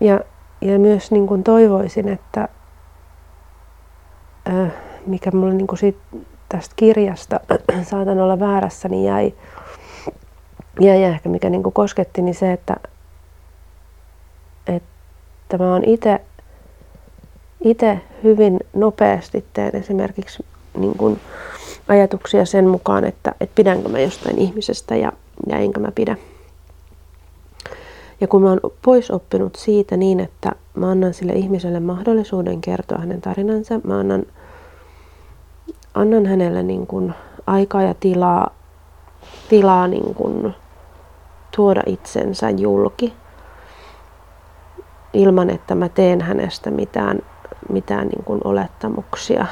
Ja, 0.00 0.20
ja 0.60 0.78
myös 0.78 1.10
niin 1.10 1.26
kuin 1.26 1.44
toivoisin, 1.44 2.08
että 2.08 2.48
äh, 4.48 4.72
mikä 5.06 5.30
mulle 5.30 5.54
niin 5.54 5.66
kuin 5.66 5.78
tästä 6.48 6.74
kirjasta 6.76 7.40
saatan 7.90 8.20
olla 8.20 8.40
väärässä, 8.40 8.88
niin 8.88 9.04
jäi, 9.04 9.34
jäi 10.80 11.02
ehkä 11.02 11.28
mikä 11.28 11.50
niin 11.50 11.62
kuin 11.62 11.72
kosketti, 11.72 12.22
niin 12.22 12.34
se, 12.34 12.52
että, 12.52 12.76
että 14.66 15.58
mä 15.58 15.72
oon 15.72 15.84
itse 15.84 16.20
itse 17.64 18.00
hyvin 18.22 18.60
nopeasti 18.74 19.44
teen 19.52 19.76
esimerkiksi 19.76 20.44
niin 20.78 20.98
kuin 20.98 21.20
ajatuksia 21.88 22.44
sen 22.44 22.68
mukaan, 22.68 23.04
että, 23.04 23.34
että 23.40 23.54
pidänkö 23.54 23.88
mä 23.88 24.00
jostain 24.00 24.38
ihmisestä 24.38 24.96
ja, 24.96 25.12
ja 25.46 25.56
enkö 25.56 25.80
mä 25.80 25.92
pidä. 25.94 26.16
Ja 28.20 28.28
kun 28.28 28.42
mä 28.42 28.48
oon 28.48 28.60
pois 28.82 29.10
oppinut 29.10 29.56
siitä 29.56 29.96
niin, 29.96 30.20
että 30.20 30.52
mä 30.74 30.90
annan 30.90 31.14
sille 31.14 31.32
ihmiselle 31.32 31.80
mahdollisuuden 31.80 32.60
kertoa 32.60 32.98
hänen 32.98 33.20
tarinansa, 33.20 33.80
mä 33.84 33.98
annan, 33.98 34.22
annan 35.94 36.26
hänelle 36.26 36.62
niin 36.62 36.86
kuin 36.86 37.14
aikaa 37.46 37.82
ja 37.82 37.94
tilaa, 37.94 38.54
tilaa 39.48 39.88
niin 39.88 40.14
kuin 40.14 40.54
tuoda 41.56 41.82
itsensä 41.86 42.50
julki 42.50 43.12
ilman, 45.12 45.50
että 45.50 45.74
mä 45.74 45.88
teen 45.88 46.20
hänestä 46.20 46.70
mitään 46.70 47.18
mitään 47.72 48.08
niin 48.08 48.24
kuin 48.24 48.40
olettamuksia 48.44 49.46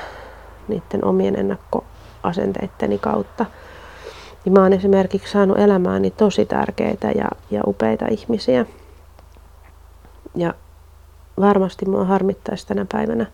niiden 0.68 1.04
omien 1.04 1.37
ennakkoasenteitteni 1.37 2.98
kautta. 2.98 3.46
Niin 4.44 4.52
mä 4.52 4.62
oon 4.62 4.72
esimerkiksi 4.72 5.33
saanut 5.33 5.59
elämääni 5.59 6.11
tosi 6.11 6.46
tärkeitä 6.46 7.11
ja, 7.11 7.28
ja 7.50 7.62
upeita 7.66 8.07
ihmisiä. 8.11 8.66
Ja 10.35 10.54
varmasti 11.40 11.87
mua 11.87 12.04
harmittaisi 12.04 12.66
tänä 12.66 12.87
päivänä, 12.92 13.26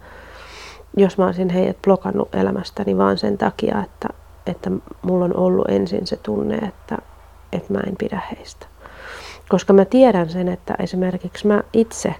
jos 0.96 1.18
mä 1.18 1.26
olisin 1.26 1.50
heidät 1.50 1.82
blokannut 1.82 2.34
elämästäni 2.34 2.98
vaan 2.98 3.18
sen 3.18 3.38
takia, 3.38 3.82
että, 3.84 4.08
että 4.46 4.70
mulla 5.02 5.24
on 5.24 5.36
ollut 5.36 5.68
ensin 5.68 6.06
se 6.06 6.16
tunne, 6.16 6.56
että, 6.56 6.98
että 7.52 7.72
mä 7.72 7.80
en 7.86 7.96
pidä 7.98 8.20
heistä. 8.30 8.66
Koska 9.48 9.72
mä 9.72 9.84
tiedän 9.84 10.30
sen, 10.30 10.48
että 10.48 10.74
esimerkiksi 10.78 11.46
mä 11.46 11.62
itse 11.72 12.14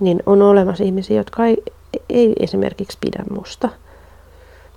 niin 0.00 0.22
on 0.26 0.42
olemassa 0.42 0.84
ihmisiä, 0.84 1.16
jotka 1.16 1.46
ei, 1.46 1.62
ei 2.08 2.32
esimerkiksi 2.40 2.98
pidä 3.00 3.24
musta. 3.30 3.68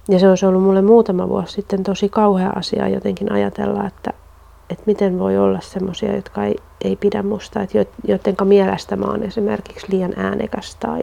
Ja 0.09 0.19
se 0.19 0.29
olisi 0.29 0.45
ollut 0.45 0.63
mulle 0.63 0.81
muutama 0.81 1.29
vuosi 1.29 1.53
sitten 1.53 1.83
tosi 1.83 2.09
kauhea 2.09 2.49
asia 2.55 2.87
jotenkin 2.87 3.31
ajatella, 3.31 3.87
että, 3.87 4.13
että 4.69 4.83
miten 4.85 5.19
voi 5.19 5.37
olla 5.37 5.59
semmoisia, 5.61 6.15
jotka 6.15 6.45
ei, 6.45 6.55
ei 6.83 6.95
pidä 6.95 7.23
musta, 7.23 7.61
että 7.61 7.85
joidenka 8.07 8.45
mielestä 8.45 8.95
mä 8.95 9.05
oon 9.05 9.23
esimerkiksi 9.23 9.87
liian 9.91 10.13
äänekäs 10.17 10.75
tai, 10.75 11.01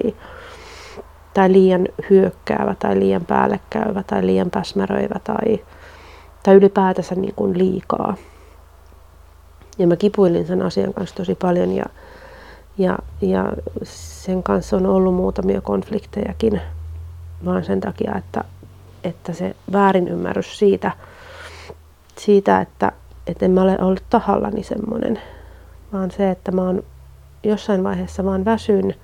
tai 1.34 1.52
liian 1.52 1.88
hyökkäävä 2.10 2.74
tai 2.78 2.98
liian 2.98 3.24
päällekäyvä 3.24 4.02
tai 4.02 4.26
liian 4.26 4.50
päsmäröivä 4.50 5.20
tai, 5.24 5.64
tai 6.42 6.54
ylipäätänsä 6.54 7.14
niin 7.14 7.34
kuin 7.34 7.58
liikaa. 7.58 8.16
Ja 9.78 9.86
mä 9.86 9.96
kipuilin 9.96 10.46
sen 10.46 10.62
asian 10.62 10.94
kanssa 10.94 11.16
tosi 11.16 11.34
paljon 11.34 11.72
ja, 11.72 11.84
ja, 12.78 12.98
ja 13.20 13.52
sen 13.82 14.42
kanssa 14.42 14.76
on 14.76 14.86
ollut 14.86 15.14
muutamia 15.14 15.60
konfliktejakin, 15.60 16.60
vaan 17.44 17.64
sen 17.64 17.80
takia, 17.80 18.14
että, 18.16 18.44
että 19.04 19.32
se 19.32 19.56
väärinymmärrys 19.72 20.58
siitä, 20.58 20.92
siitä 22.18 22.60
että, 22.60 22.92
että 23.26 23.44
en 23.44 23.50
mä 23.50 23.62
ole 23.62 23.78
ollut 23.80 24.04
tahallani 24.10 24.62
semmoinen, 24.62 25.20
vaan 25.92 26.10
se, 26.10 26.30
että 26.30 26.52
mä 26.52 26.62
oon 26.62 26.82
jossain 27.42 27.84
vaiheessa 27.84 28.24
vaan 28.24 28.44
väsyn 28.44 28.94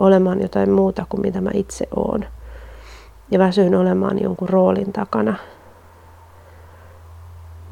olemaan 0.00 0.42
jotain 0.42 0.70
muuta 0.70 1.06
kuin 1.08 1.20
mitä 1.20 1.40
mä 1.40 1.50
itse 1.54 1.88
oon. 1.96 2.24
Ja 3.30 3.38
väsyin 3.38 3.74
olemaan 3.74 4.22
jonkun 4.22 4.48
roolin 4.48 4.92
takana. 4.92 5.34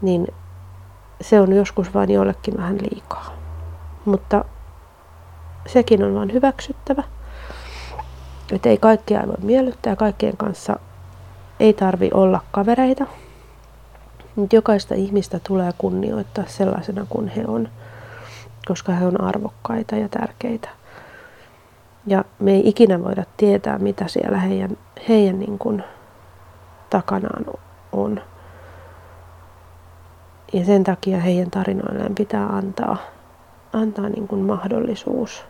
Niin 0.02 0.26
se 1.20 1.40
on 1.40 1.52
joskus 1.52 1.94
vain 1.94 2.11
jollekin 2.11 2.57
vähän 2.57 2.78
liikaa. 2.78 3.35
Mutta 4.04 4.44
sekin 5.66 6.03
on 6.05 6.14
vain 6.14 6.33
hyväksyttävä. 6.33 7.03
Että 8.53 8.68
ei 8.68 8.79
kaikkia 8.79 9.27
voi 9.27 9.37
miellyttää, 9.42 9.97
kaikkien 9.97 10.37
kanssa 10.37 10.79
ei 11.61 11.73
tarvi 11.73 12.11
olla 12.14 12.40
kavereita. 12.51 13.07
Mutta 14.37 14.57
jokaista 14.57 14.94
ihmistä 14.94 15.40
tulee 15.49 15.71
kunnioittaa 15.79 16.44
sellaisena 16.47 17.07
kuin 17.09 17.29
he 17.29 17.44
on, 17.47 17.68
koska 18.68 18.92
he 18.92 19.07
on 19.07 19.21
arvokkaita 19.21 19.97
ja 19.97 20.09
tärkeitä. 20.09 20.68
Ja 22.07 22.25
me 22.38 22.51
ei 22.53 22.68
ikinä 22.68 23.05
voida 23.05 23.25
tietää, 23.37 23.79
mitä 23.79 24.09
siellä 24.09 24.38
heidän, 24.38 24.79
heidän 25.09 25.38
niin 25.38 25.59
kuin 25.59 25.85
takanaan 26.90 27.44
on. 27.92 28.21
Ja 30.53 30.64
sen 30.64 30.85
takia 30.85 31.18
heidän 31.21 31.51
tarinoilleen 31.51 32.14
pitää 32.14 32.47
antaa, 32.47 32.97
antaa 33.72 34.09
niin 34.09 34.28
kuin 34.28 34.40
mahdollisuus 34.40 35.44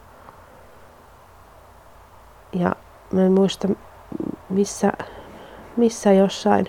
ja 2.52 2.76
mä 3.12 3.22
en 3.22 3.32
muista 3.32 3.68
missä, 4.48 4.92
missä 5.76 6.12
jossain 6.12 6.68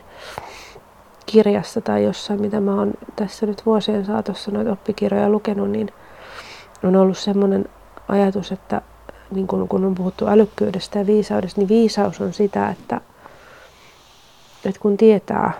kirjassa 1.25 1.81
tai 1.81 2.03
jossain, 2.03 2.41
mitä 2.41 2.59
mä 2.59 2.75
oon 2.75 2.93
tässä 3.15 3.45
nyt 3.45 3.65
vuosien 3.65 4.05
saatossa 4.05 4.51
noita 4.51 4.71
oppikirjoja 4.71 5.29
lukenut, 5.29 5.69
niin 5.69 5.93
on 6.83 6.95
ollut 6.95 7.17
semmoinen 7.17 7.69
ajatus, 8.07 8.51
että 8.51 8.81
niin 9.31 9.47
kun, 9.47 9.67
kun 9.67 9.85
on 9.85 9.95
puhuttu 9.95 10.27
älykkyydestä 10.27 10.99
ja 10.99 11.05
viisaudesta, 11.05 11.61
niin 11.61 11.69
viisaus 11.69 12.21
on 12.21 12.33
sitä, 12.33 12.69
että, 12.69 13.01
että 14.65 14.79
kun 14.79 14.97
tietää 14.97 15.51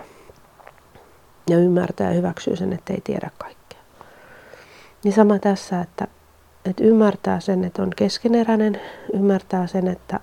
ja 1.50 1.58
ymmärtää 1.58 2.08
ja 2.08 2.14
hyväksyy 2.14 2.56
sen, 2.56 2.72
että 2.72 2.92
ei 2.92 3.00
tiedä 3.00 3.30
kaikkea. 3.38 3.59
Niin 5.04 5.14
sama 5.14 5.38
tässä, 5.38 5.80
että 5.80 6.06
että 6.64 6.84
ymmärtää 6.84 7.40
sen, 7.40 7.64
että 7.64 7.82
on 7.82 7.90
keskeneräinen, 7.96 8.80
ymmärtää 9.14 9.66
sen, 9.66 9.88
että, 9.88 10.20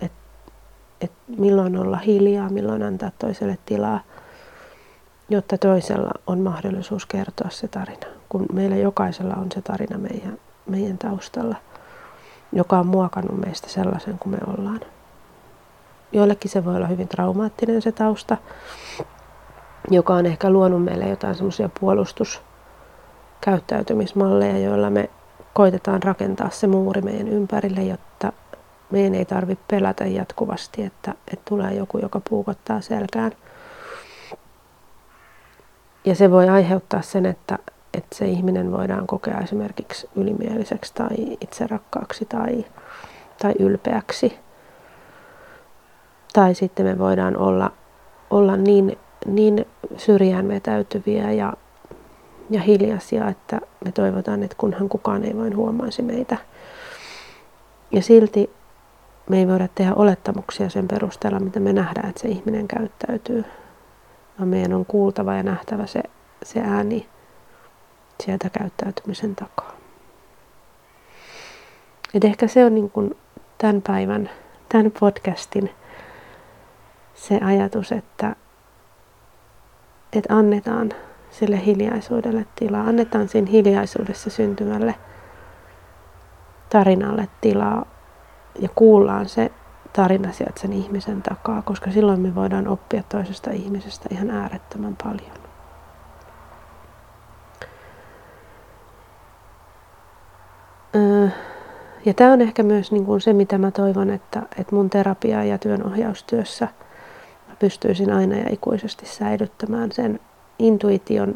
että, 0.00 0.52
että 1.00 1.18
milloin 1.38 1.78
olla 1.78 1.96
hiljaa, 1.96 2.48
milloin 2.48 2.82
antaa 2.82 3.10
toiselle 3.18 3.58
tilaa, 3.66 4.00
jotta 5.28 5.58
toisella 5.58 6.10
on 6.26 6.40
mahdollisuus 6.40 7.06
kertoa 7.06 7.50
se 7.50 7.68
tarina, 7.68 8.06
kun 8.28 8.46
meillä 8.52 8.76
jokaisella 8.76 9.34
on 9.34 9.52
se 9.54 9.62
tarina 9.62 9.98
meidän, 9.98 10.38
meidän 10.66 10.98
taustalla, 10.98 11.56
joka 12.52 12.78
on 12.78 12.86
muokannut 12.86 13.40
meistä 13.40 13.68
sellaisen 13.68 14.18
kuin 14.18 14.32
me 14.32 14.38
ollaan. 14.46 14.80
Joillekin 16.12 16.50
se 16.50 16.64
voi 16.64 16.76
olla 16.76 16.86
hyvin 16.86 17.08
traumaattinen 17.08 17.82
se 17.82 17.92
tausta, 17.92 18.36
joka 19.90 20.14
on 20.14 20.26
ehkä 20.26 20.50
luonut 20.50 20.84
meille 20.84 21.08
jotain 21.08 21.34
semmoisia 21.34 21.68
puolustuskäyttäytymismalleja, 23.46 24.58
joilla 24.58 24.90
me 24.90 25.10
koitetaan 25.54 26.02
rakentaa 26.02 26.50
se 26.50 26.66
muuri 26.66 27.02
meidän 27.02 27.28
ympärille, 27.28 27.82
jotta 27.82 28.32
meidän 28.90 29.14
ei 29.14 29.24
tarvitse 29.24 29.64
pelätä 29.68 30.06
jatkuvasti, 30.06 30.82
että, 30.82 31.14
että 31.32 31.44
tulee 31.48 31.74
joku, 31.74 31.98
joka 31.98 32.20
puukottaa 32.30 32.80
selkään. 32.80 33.32
Ja 36.04 36.14
se 36.14 36.30
voi 36.30 36.48
aiheuttaa 36.48 37.02
sen, 37.02 37.26
että, 37.26 37.58
että 37.94 38.16
se 38.16 38.26
ihminen 38.26 38.72
voidaan 38.72 39.06
kokea 39.06 39.40
esimerkiksi 39.40 40.08
ylimieliseksi 40.16 40.94
tai 40.94 41.16
itserakkaaksi 41.40 42.24
tai, 42.24 42.64
tai 43.42 43.54
ylpeäksi. 43.58 44.38
Tai 46.32 46.54
sitten 46.54 46.86
me 46.86 46.98
voidaan 46.98 47.36
olla, 47.36 47.72
olla 48.30 48.56
niin, 48.56 48.98
niin 49.26 49.66
syrjään 49.96 50.48
vetäytyviä 50.48 51.32
ja 51.32 51.52
ja 52.50 52.60
hiljaisia, 52.60 53.28
että 53.28 53.60
me 53.84 53.92
toivotaan, 53.92 54.42
että 54.42 54.56
kunhan 54.58 54.88
kukaan 54.88 55.24
ei 55.24 55.36
vain 55.36 55.56
huomaisi 55.56 56.02
meitä. 56.02 56.36
Ja 57.92 58.02
silti 58.02 58.50
me 59.30 59.38
ei 59.38 59.48
voida 59.48 59.68
tehdä 59.74 59.94
olettamuksia 59.94 60.70
sen 60.70 60.88
perusteella, 60.88 61.40
mitä 61.40 61.60
me 61.60 61.72
nähdään, 61.72 62.08
että 62.08 62.20
se 62.20 62.28
ihminen 62.28 62.68
käyttäytyy. 62.68 63.44
Vaan 64.38 64.48
meidän 64.48 64.72
on 64.72 64.86
kuultava 64.86 65.34
ja 65.34 65.42
nähtävä 65.42 65.86
se, 65.86 66.02
se 66.42 66.60
ääni 66.60 67.08
sieltä 68.22 68.50
käyttäytymisen 68.50 69.36
takaa. 69.36 69.72
Et 72.14 72.24
ehkä 72.24 72.46
se 72.46 72.64
on 72.64 72.74
niin 72.74 72.90
kuin 72.90 73.16
tämän 73.58 73.82
päivän, 73.82 74.30
tämän 74.68 74.92
podcastin 75.00 75.70
se 77.14 77.40
ajatus, 77.44 77.92
että, 77.92 78.36
että 80.12 80.34
annetaan 80.36 80.92
sille 81.38 81.64
hiljaisuudelle 81.64 82.46
tilaa. 82.56 82.82
Annetaan 82.84 83.28
siinä 83.28 83.50
hiljaisuudessa 83.50 84.30
syntymälle 84.30 84.94
tarinalle 86.68 87.28
tilaa 87.40 87.86
ja 88.58 88.68
kuullaan 88.74 89.28
se 89.28 89.52
tarina 89.92 90.32
sieltä 90.32 90.60
sen 90.60 90.72
ihmisen 90.72 91.22
takaa, 91.22 91.62
koska 91.62 91.90
silloin 91.90 92.20
me 92.20 92.34
voidaan 92.34 92.68
oppia 92.68 93.02
toisesta 93.08 93.50
ihmisestä 93.50 94.08
ihan 94.12 94.30
äärettömän 94.30 94.96
paljon. 95.04 95.36
Ja 102.04 102.14
tämä 102.14 102.32
on 102.32 102.40
ehkä 102.40 102.62
myös 102.62 102.92
niin 102.92 103.06
kuin 103.06 103.20
se, 103.20 103.32
mitä 103.32 103.58
mä 103.58 103.70
toivon, 103.70 104.10
että, 104.10 104.42
että 104.58 104.74
mun 104.74 104.90
terapia- 104.90 105.44
ja 105.44 105.58
työnohjaustyössä 105.58 106.68
mä 107.48 107.56
pystyisin 107.58 108.12
aina 108.12 108.36
ja 108.36 108.50
ikuisesti 108.50 109.06
säilyttämään 109.06 109.92
sen 109.92 110.20
intuition 110.58 111.34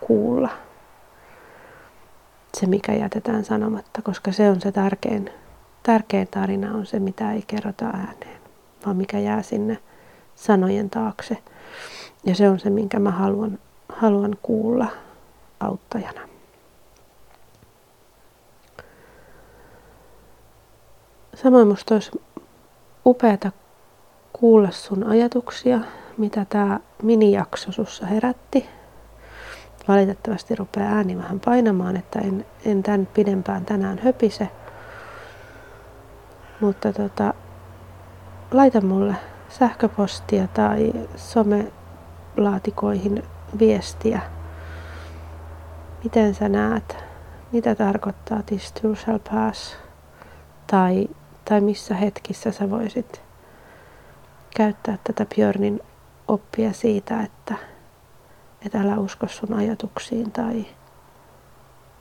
kuulla. 0.00 0.48
Se, 2.54 2.66
mikä 2.66 2.94
jätetään 2.94 3.44
sanomatta, 3.44 4.02
koska 4.02 4.32
se 4.32 4.50
on 4.50 4.60
se 4.60 4.72
tärkein, 4.72 5.30
tärkein 5.82 6.28
tarina, 6.28 6.74
on 6.74 6.86
se, 6.86 6.98
mitä 6.98 7.32
ei 7.32 7.42
kerrota 7.46 7.84
ääneen, 7.84 8.40
vaan 8.86 8.96
mikä 8.96 9.18
jää 9.18 9.42
sinne 9.42 9.78
sanojen 10.34 10.90
taakse. 10.90 11.38
Ja 12.24 12.34
se 12.34 12.48
on 12.48 12.60
se, 12.60 12.70
minkä 12.70 12.98
mä 12.98 13.10
haluan, 13.10 13.58
haluan 13.88 14.36
kuulla 14.42 14.86
auttajana. 15.60 16.20
Samoin 21.34 21.68
musta 21.68 21.94
olisi 21.94 22.10
upeata 23.06 23.52
kuulla 24.32 24.70
sun 24.70 25.04
ajatuksia, 25.04 25.80
mitä 26.18 26.46
tämä 26.48 26.80
minijakso 27.02 27.72
sussa 27.72 28.06
herätti. 28.06 28.66
Valitettavasti 29.88 30.54
rupeaa 30.54 30.92
ääni 30.92 31.18
vähän 31.18 31.40
painamaan, 31.40 31.96
että 31.96 32.18
en, 32.18 32.46
en 32.64 32.82
tämän 32.82 33.06
pidempään 33.06 33.64
tänään 33.64 33.98
höpise. 33.98 34.48
Mutta 36.60 36.92
tota, 36.92 37.34
laita 38.52 38.80
mulle 38.80 39.14
sähköpostia 39.48 40.48
tai 40.48 40.92
somelaatikoihin 41.16 43.22
viestiä. 43.58 44.20
Miten 46.04 46.34
sä 46.34 46.48
näet, 46.48 46.96
mitä 47.52 47.74
tarkoittaa 47.74 48.42
this 48.42 48.72
too 48.72 48.94
shall 48.94 49.18
pass? 49.18 49.76
Tai 50.66 51.08
tai 51.48 51.60
missä 51.60 51.94
hetkissä 51.94 52.52
sä 52.52 52.70
voisit 52.70 53.22
käyttää 54.56 54.98
tätä 55.04 55.26
Björnin 55.34 55.80
oppia 56.28 56.72
siitä, 56.72 57.20
että 57.20 57.54
et 58.66 58.74
älä 58.74 58.98
usko 58.98 59.28
sun 59.28 59.54
ajatuksiin 59.54 60.32
tai, 60.32 60.66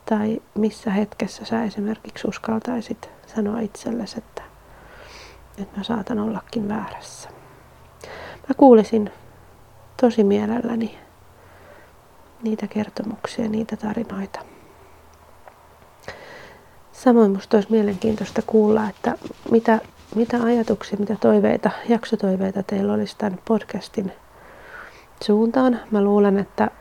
tai 0.06 0.42
missä 0.56 0.92
hetkessä 0.92 1.46
sä 1.46 1.64
esimerkiksi 1.64 2.28
uskaltaisit 2.28 3.10
sanoa 3.36 3.60
itsellesi, 3.60 4.18
että, 4.18 4.42
että 5.58 5.78
mä 5.78 5.84
saatan 5.84 6.20
ollakin 6.20 6.68
väärässä. 6.68 7.30
Mä 8.48 8.56
kuulisin 8.58 9.12
tosi 10.02 10.24
mielelläni 10.24 10.98
niitä 12.44 12.68
kertomuksia, 12.68 13.50
niitä 13.50 13.78
tarinoita. 13.78 14.40
Samoin 16.92 17.32
minusta 17.32 17.58
olisi 17.58 17.72
mielenkiintoista 17.72 18.42
kuulla, 18.42 18.90
että 18.90 19.18
mitä, 19.52 19.80
mitä 20.16 20.44
ajatuksia, 20.44 21.00
mitä 21.00 21.16
toiveita, 21.22 21.72
jaksotoiveita 21.90 22.64
teillä 22.64 22.94
olisi 22.94 23.16
tämän 23.18 23.40
podcastin 23.48 24.12
suuntaan. 25.24 25.80
Mä 25.92 26.02
luulen, 26.02 26.40
että 26.40 26.72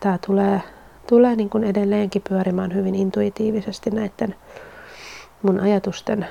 tämä 0.00 0.18
tulee, 0.26 0.60
tulee 1.08 1.36
niin 1.36 1.50
kuin 1.50 1.64
edelleenkin 1.64 2.22
pyörimään 2.28 2.74
hyvin 2.74 2.94
intuitiivisesti 2.94 3.90
näiden 3.90 4.34
mun 5.42 5.60
ajatusten 5.60 6.26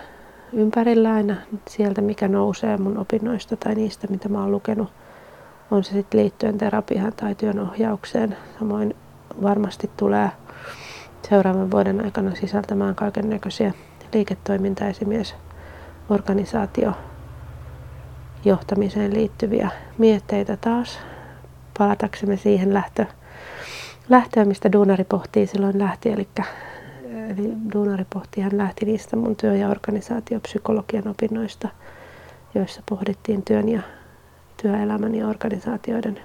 ympärillä 0.54 1.14
aina 1.14 1.36
sieltä, 1.68 2.02
mikä 2.02 2.28
nousee 2.28 2.78
mun 2.78 2.98
opinnoista 2.98 3.56
tai 3.56 3.76
niistä, 3.76 4.08
mitä 4.08 4.30
mä 4.30 4.42
oon 4.42 4.52
lukenut. 4.52 4.92
On 5.72 5.84
se 5.84 5.92
sitten 5.92 6.20
liittyen 6.20 6.58
terapiaan 6.58 7.14
tai 7.14 7.36
työnohjaukseen. 7.36 8.38
Samoin 8.60 8.96
varmasti 9.42 9.90
tulee 9.98 10.30
seuraavan 11.30 11.72
vuoden 11.72 12.06
aikana 12.06 12.36
sisältämään 12.36 12.96
kaiken 12.96 13.30
näköisiä 13.30 13.74
liiketoimintaesimies, 14.14 15.36
organisaatio, 16.10 16.92
johtamiseen 18.46 19.14
liittyviä 19.14 19.70
mietteitä 19.98 20.58
taas. 20.58 21.00
Palataksemme 21.78 22.38
siihen 22.38 22.74
lähtö, 22.74 23.06
lähtöön, 24.10 24.48
mistä 24.48 24.72
Duunari 24.72 25.04
pohtii 25.04 25.48
silloin 25.48 25.80
lähti, 25.80 26.10
eli, 26.10 26.28
eli 27.30 27.54
Duunari 27.74 28.06
pohti, 28.14 28.42
hän 28.42 28.58
lähti 28.58 28.86
niistä 28.86 29.16
mun 29.16 29.36
työ- 29.36 29.56
ja 29.56 29.70
organisaatiopsykologian 29.70 31.08
opinnoista, 31.08 31.70
joissa 32.56 32.82
pohdittiin 32.90 33.44
työn 33.44 33.70
ja 33.70 33.82
työelämän 34.62 35.16
ja 35.16 35.28
organisaatioiden 35.28 36.20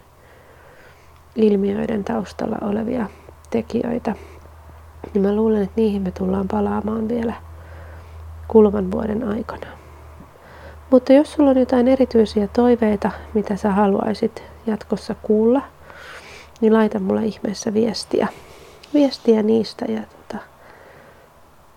ilmiöiden 1.37 2.05
taustalla 2.05 2.59
olevia 2.63 3.09
tekijöitä 3.51 4.15
niin 5.15 5.23
mä 5.23 5.37
luulen, 5.37 5.63
että 5.63 5.73
niihin 5.77 6.03
me 6.03 6.11
tullaan 6.11 6.49
palaamaan 6.49 7.09
vielä 7.09 7.35
kuluvan 8.49 8.91
vuoden 8.91 9.29
aikana. 9.29 9.67
Mutta 10.91 11.13
jos 11.13 11.33
sulla 11.33 11.51
on 11.51 11.59
jotain 11.59 11.89
erityisiä 11.89 12.47
toiveita, 12.47 13.11
mitä 13.35 13.57
sä 13.57 13.71
haluaisit 13.71 14.43
jatkossa 14.67 15.15
kuulla, 15.23 15.63
niin 16.61 16.75
laita 16.75 16.99
mulle 16.99 17.25
ihmeessä 17.25 17.75
viestiä. 17.75 18.29
Viestiä 18.95 19.43
niistä 19.43 19.85
ja 19.85 20.01
tota, 20.01 20.45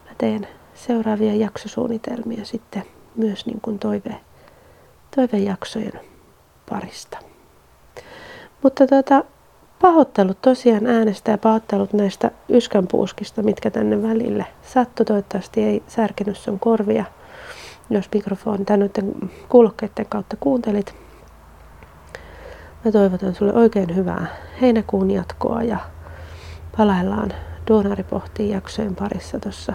mä 0.05 0.11
teen 0.17 0.47
seuraavia 0.73 1.35
jaksosuunnitelmia 1.35 2.45
sitten 2.45 2.83
myös 3.15 3.45
niin 3.45 3.61
kuin 3.61 3.79
toive, 3.79 4.15
toivejaksojen 5.15 5.99
parista. 6.69 7.17
Mutta 8.63 8.87
tota, 8.87 9.23
Pahoittelut 9.81 10.41
tosiaan 10.41 10.85
äänestä 10.85 11.31
ja 11.31 11.37
pahoittelut 11.37 11.93
näistä 11.93 12.31
yskänpuuskista, 12.49 13.43
mitkä 13.43 13.71
tänne 13.71 14.01
välille 14.03 14.45
sattu. 14.61 15.05
Toivottavasti 15.05 15.63
ei 15.63 15.83
särkenyt 15.87 16.37
sun 16.37 16.59
korvia, 16.59 17.05
jos 17.89 18.09
mikrofoni 18.13 18.65
noiden 18.69 19.31
kuulokkeiden 19.49 20.05
kautta 20.09 20.37
kuuntelit. 20.39 20.95
Mä 22.85 22.91
toivotan 22.91 23.35
sulle 23.35 23.53
oikein 23.53 23.95
hyvää 23.95 24.25
heinäkuun 24.61 25.11
jatkoa 25.11 25.63
ja 25.63 25.77
palaillaan 26.77 27.33
Duonari 27.67 28.03
pohtii 28.03 28.49
jaksojen 28.49 28.95
parissa 28.95 29.39
tuossa 29.39 29.73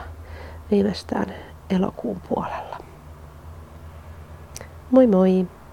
viimeistään 0.70 1.34
elokuun 1.70 2.20
puolella. 2.28 2.78
Moi 4.90 5.06
moi! 5.06 5.46